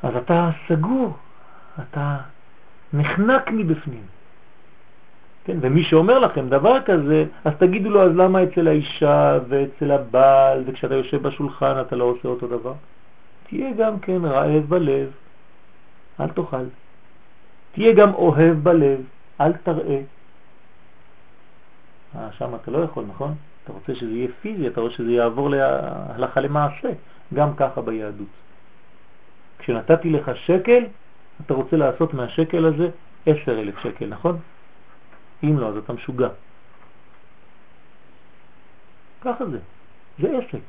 [0.03, 1.17] אז אתה סגור,
[1.79, 2.17] אתה
[2.93, 4.03] נחנק מבפנים.
[5.45, 10.63] כן, ומי שאומר לכם דבר כזה, אז תגידו לו, אז למה אצל האישה ואצל הבעל,
[10.65, 12.73] וכשאתה יושב בשולחן אתה לא עושה אותו דבר?
[13.47, 15.09] תהיה גם כן רעב בלב,
[16.19, 16.65] אל תאכל.
[17.71, 18.99] תהיה גם אוהב בלב,
[19.41, 20.01] אל תראה.
[22.17, 23.35] אה, שם אתה לא יכול, נכון?
[23.63, 26.89] אתה רוצה שזה יהיה פיזי, אתה רוצה שזה יעבור להלכה למעשה,
[27.33, 28.27] גם ככה ביהדות.
[29.59, 30.83] כשנתתי לך שקל,
[31.45, 32.89] אתה רוצה לעשות מהשקל הזה
[33.25, 34.39] עשר אלף שקל, נכון?
[35.43, 36.29] אם לא, אז אתה משוגע.
[39.21, 39.59] ככה זה,
[40.19, 40.63] זה עסק.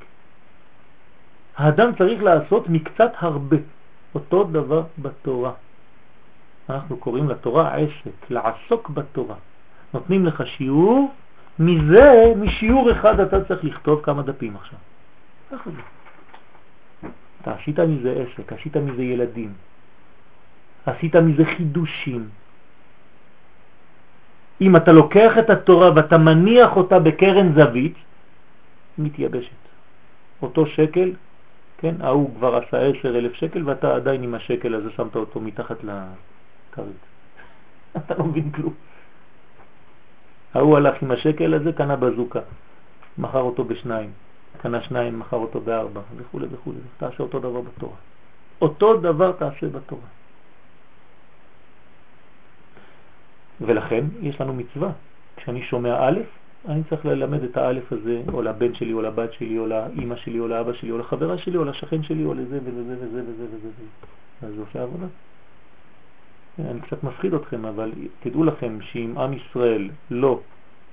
[1.57, 3.57] האדם צריך לעשות מקצת הרבה,
[4.15, 5.53] אותו דבר בתורה.
[6.71, 9.37] אנחנו קוראים לתורה עסק, לעסוק בתורה.
[9.95, 11.15] נותנים לך שיעור,
[11.59, 14.79] מזה, משיעור אחד אתה צריך לכתוב כמה דפים עכשיו.
[15.53, 15.83] ככה זה.
[17.43, 19.53] אתה עשית מזה עסק, עשית מזה ילדים,
[20.87, 22.29] עשית מזה חידושים.
[24.61, 27.95] אם אתה לוקח את התורה ואתה מניח אותה בקרן זווית,
[28.99, 29.63] מתייבשת.
[30.43, 31.13] אותו שקל,
[31.79, 35.77] כן, ההוא כבר עשה עשר אלף שקל ואתה עדיין עם השקל הזה שמת אותו מתחת
[35.85, 37.03] לכרית.
[37.97, 38.75] אתה לא מבין כלום.
[40.57, 42.41] ההוא הלך עם השקל הזה, קנה בזוקה,
[43.19, 44.11] מכר אותו בשניים,
[44.63, 46.73] קנה שניים, מכר אותו בארבע, וכו' וכו'.
[46.97, 47.97] תעשה אותו דבר בתורה.
[48.61, 50.09] אותו דבר תעשה בתורה.
[53.61, 54.91] ולכן יש לנו מצווה.
[55.37, 56.21] כשאני שומע א',
[56.69, 60.41] אני צריך ללמד את האלף הזה, או לבן שלי, או לבת שלי, או לאמא שלי,
[60.41, 63.57] או לאבא שלי, או לחברה שלי, או לשכן שלי, או לזה וזה וזה וזה וזה
[63.59, 63.85] וזה.
[64.43, 65.07] אז זה עושה עבודה.
[66.59, 70.41] אני קצת מפחיד אתכם, אבל תדעו לכם שאם עם ישראל לא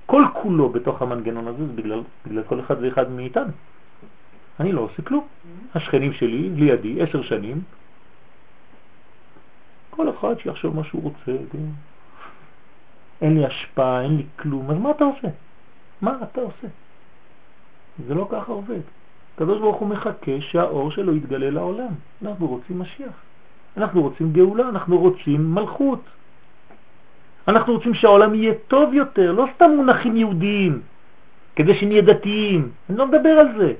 [0.06, 3.52] כל כולו בתוך המנגנון הזה, זה בגלל, בגלל כל אחד ואחד מאיתנו.
[4.60, 5.26] אני לא עושה כלום.
[5.74, 7.62] השכנים שלי לידי עשר שנים,
[9.90, 11.58] כל אחד שיחשוב מה שהוא רוצה, כן?
[13.20, 15.28] אין לי השפעה, אין לי כלום, אז מה אתה עושה?
[16.00, 16.68] מה אתה עושה?
[18.06, 18.80] זה לא ככה עובד.
[19.34, 21.92] הקדוש ברוך הוא מחכה שהאור שלו יתגלה לעולם.
[22.22, 23.22] אנחנו רוצים משיח.
[23.76, 26.00] אנחנו רוצים גאולה, אנחנו רוצים מלכות.
[27.48, 30.80] אנחנו רוצים שהעולם יהיה טוב יותר, לא סתם מונחים יהודיים,
[31.56, 32.68] כדי שנהיה דתיים.
[32.90, 33.72] אני לא מדבר על זה.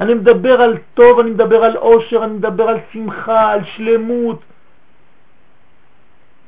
[0.00, 4.40] אני מדבר על טוב, אני מדבר על עושר, אני מדבר על שמחה, על שלמות.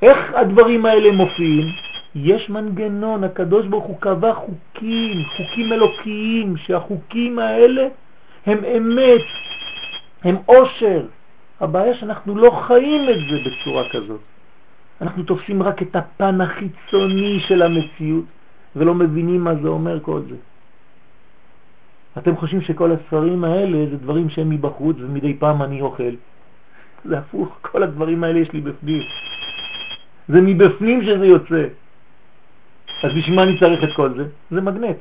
[0.03, 1.67] איך הדברים האלה מופיעים?
[2.15, 7.89] יש מנגנון, הקדוש ברוך הוא קבע חוקים, חוקים אלוקיים, שהחוקים האלה
[8.47, 9.27] הם אמת,
[10.25, 11.03] הם עושר.
[11.63, 14.21] הבעיה שאנחנו לא חיים את זה בצורה כזאת.
[15.01, 18.25] אנחנו תופסים רק את הפן החיצוני של המציאות
[18.77, 20.37] ולא מבינים מה זה אומר כל זה.
[22.19, 26.15] אתם חושבים שכל הספרים האלה זה דברים שהם מבחוץ ומדי פעם אני אוכל.
[27.05, 29.03] זה הפוך, כל הדברים האלה יש לי בפנים.
[30.29, 31.65] זה מבפנים שזה יוצא.
[33.03, 34.25] אז בשביל מה אני צריך את כל זה?
[34.51, 34.97] זה מגנט.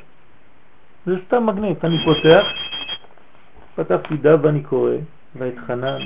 [1.05, 1.85] זה סתם מגנט.
[1.85, 2.45] אני פותח,
[3.75, 4.93] פתחתי דף ואני קורא,
[5.35, 5.99] ואתחנן,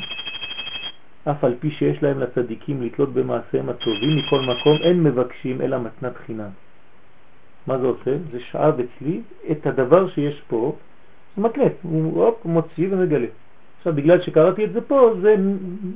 [1.31, 6.17] אף על פי שיש להם לצדיקים לתלות במעשיהם הטובים, מכל מקום אין מבקשים אלא מתנת
[6.25, 6.49] חינם.
[7.67, 8.11] מה זה עושה?
[8.31, 9.21] זה שאב אצלי
[9.51, 10.75] את הדבר שיש פה,
[11.37, 13.27] זה מקלט, הוא הופ, מוציא ומגלה.
[13.77, 15.35] עכשיו, בגלל שקראתי את זה פה, זה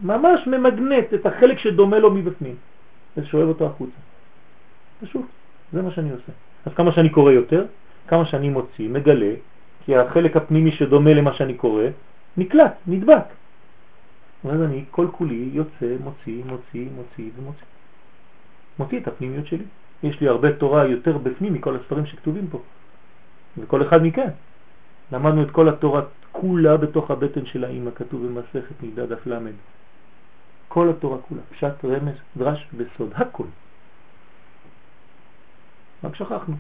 [0.03, 2.55] ממש ממגנט את החלק שדומה לו מבפנים,
[3.17, 3.99] ושואב אותו החוצה.
[5.01, 5.25] פשוט.
[5.73, 6.32] זה מה שאני עושה.
[6.65, 7.65] אז כמה שאני קורא יותר,
[8.07, 9.34] כמה שאני מוציא, מגלה,
[9.86, 11.84] כי החלק הפנימי שדומה למה שאני קורא,
[12.38, 13.25] נקלט, נדבק.
[14.46, 17.66] ואז אני כל כולי יוצא, מוציא, מוציא, מוציא ומוציא.
[18.80, 19.66] מוציא את הפנימיות שלי.
[20.04, 22.62] יש לי הרבה תורה יותר בפנים מכל הספרים שכתובים פה.
[23.58, 24.30] וכל אחד מכן.
[25.12, 29.54] למדנו את כל התורה כולה בתוך הבטן של האמא, כתוב במסכת נידה דף למד.
[30.68, 33.46] כל התורה כולה, פשט, רמז, דרש וסוד, הכל.
[36.04, 36.56] רק שכחנו.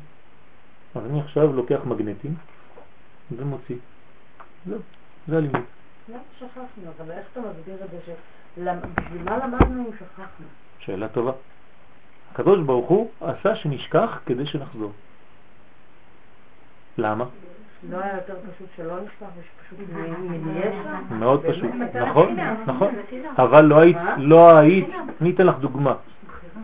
[0.95, 2.35] אז אני עכשיו לוקח מגנטים
[3.31, 3.75] ומוציא.
[4.65, 4.79] זהו,
[5.27, 5.78] זה הלימוד.
[6.09, 6.91] למה שכחנו?
[7.01, 10.45] אבל איך אתה מסביר את זה שבשביל מה למדנו אם שכחנו?
[10.79, 11.31] שאלה טובה.
[12.31, 14.91] הקדוש ברוך הוא עשה שנשכח כדי שנחזור.
[16.97, 17.25] למה?
[17.89, 21.19] לא היה יותר פשוט שלא נשכח ושפשוט נהיה שם?
[21.19, 21.71] מאוד פשוט,
[22.09, 22.35] נכון,
[22.65, 22.95] נכון.
[23.37, 24.87] אבל לא היית, לא היית,
[25.21, 25.95] אני אתן לך דוגמה.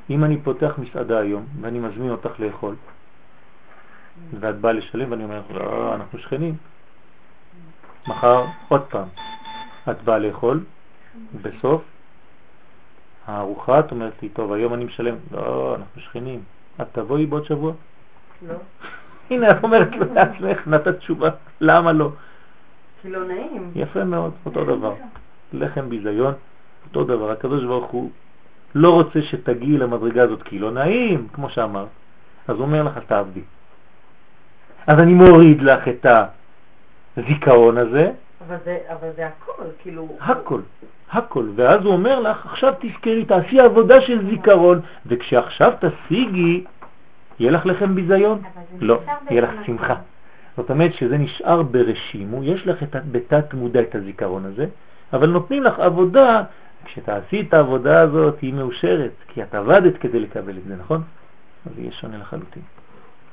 [0.09, 2.75] אם אני פותח מסעדה היום ואני מזמין אותך לאכול,
[4.39, 6.55] ואת באה לשלם ואני אומר, לא, אנחנו שכנים.
[8.07, 9.07] מחר עוד פעם,
[9.89, 10.63] את באה לאכול,
[11.41, 11.81] בסוף
[13.27, 15.15] הארוחה את אומרת לי, טוב, היום אני משלם.
[15.31, 16.39] לא, אנחנו שכנים.
[16.81, 17.73] את תבואי בעוד שבוע?
[18.47, 18.55] לא.
[19.29, 21.29] הנה, את אומרת לעצמך, נתת תשובה,
[21.61, 22.09] למה לא?
[23.01, 23.71] כי לא נעים.
[23.75, 24.93] יפה מאוד, אותו דבר.
[25.53, 26.33] לחם ביזיון,
[26.87, 27.31] אותו דבר.
[27.31, 28.11] הקדוש ברוך הוא
[28.75, 31.85] לא רוצה שתגיעי למדרגה הזאת כי לא נעים, כמו שאמר.
[32.47, 33.41] אז הוא אומר לך, תעבדי.
[34.87, 36.05] אז אני מוריד לך את
[37.17, 38.11] הזיכרון הזה.
[38.47, 40.17] אבל זה, אבל זה הכל, כאילו...
[40.21, 40.61] הכל,
[41.11, 41.49] הכל.
[41.55, 46.63] ואז הוא אומר לך, עכשיו תזכרי, תעשי עבודה של זיכרון, וכשעכשיו תשיגי,
[47.39, 48.41] יהיה לך לחם ביזיון?
[48.79, 49.95] לא, יהיה לך שמחה.
[50.57, 54.65] זאת אומרת שזה נשאר ברשימו, יש לך את, בתת מודע את הזיכרון הזה,
[55.13, 56.43] אבל נותנים לך עבודה,
[56.85, 61.01] כשתעשי את העבודה הזאת היא מאושרת, כי את עבדת כדי לקבל את זה, נכון?
[61.65, 62.61] אז יהיה שונה לחלוטין.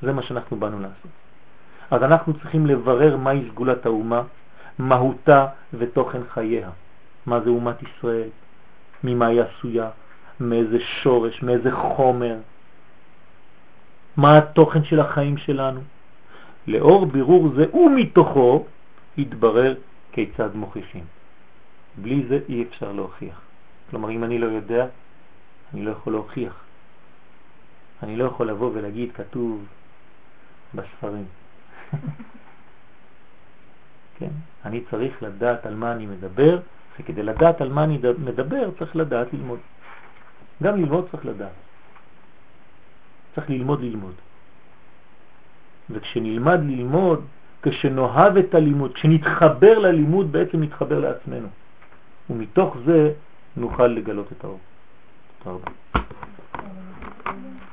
[0.01, 1.11] זה מה שאנחנו באנו לעשות.
[1.91, 4.21] אז אנחנו צריכים לברר מהי סגולת האומה,
[4.79, 6.69] מהותה ותוכן חייה.
[7.25, 8.29] מה זה אומת ישראל,
[9.03, 9.89] ממה היא עשויה,
[10.39, 12.37] מאיזה שורש, מאיזה חומר,
[14.17, 15.81] מה התוכן של החיים שלנו.
[16.67, 18.65] לאור בירור זה ומתוכו
[19.17, 19.75] יתברר
[20.11, 21.03] כיצד מוכיחים.
[21.97, 23.41] בלי זה אי אפשר להוכיח.
[23.89, 24.87] כלומר, אם אני לא יודע,
[25.73, 26.53] אני לא יכול להוכיח.
[28.03, 29.65] אני לא יכול לבוא ולהגיד, כתוב
[30.73, 31.25] בספרים.
[34.23, 34.29] כן?
[34.65, 36.59] אני צריך לדעת על מה אני מדבר,
[36.99, 39.59] וכדי לדעת על מה אני מדבר צריך לדעת ללמוד.
[40.63, 41.57] גם ללמוד צריך לדעת.
[43.35, 44.13] צריך ללמוד ללמוד.
[45.89, 47.25] וכשנלמד ללמוד,
[47.61, 51.47] כשנאהב את הלימוד, כשנתחבר ללימוד בעצם נתחבר לעצמנו.
[52.29, 53.11] ומתוך זה
[53.57, 54.59] נוכל לגלות את האור.
[55.43, 55.71] תודה רבה.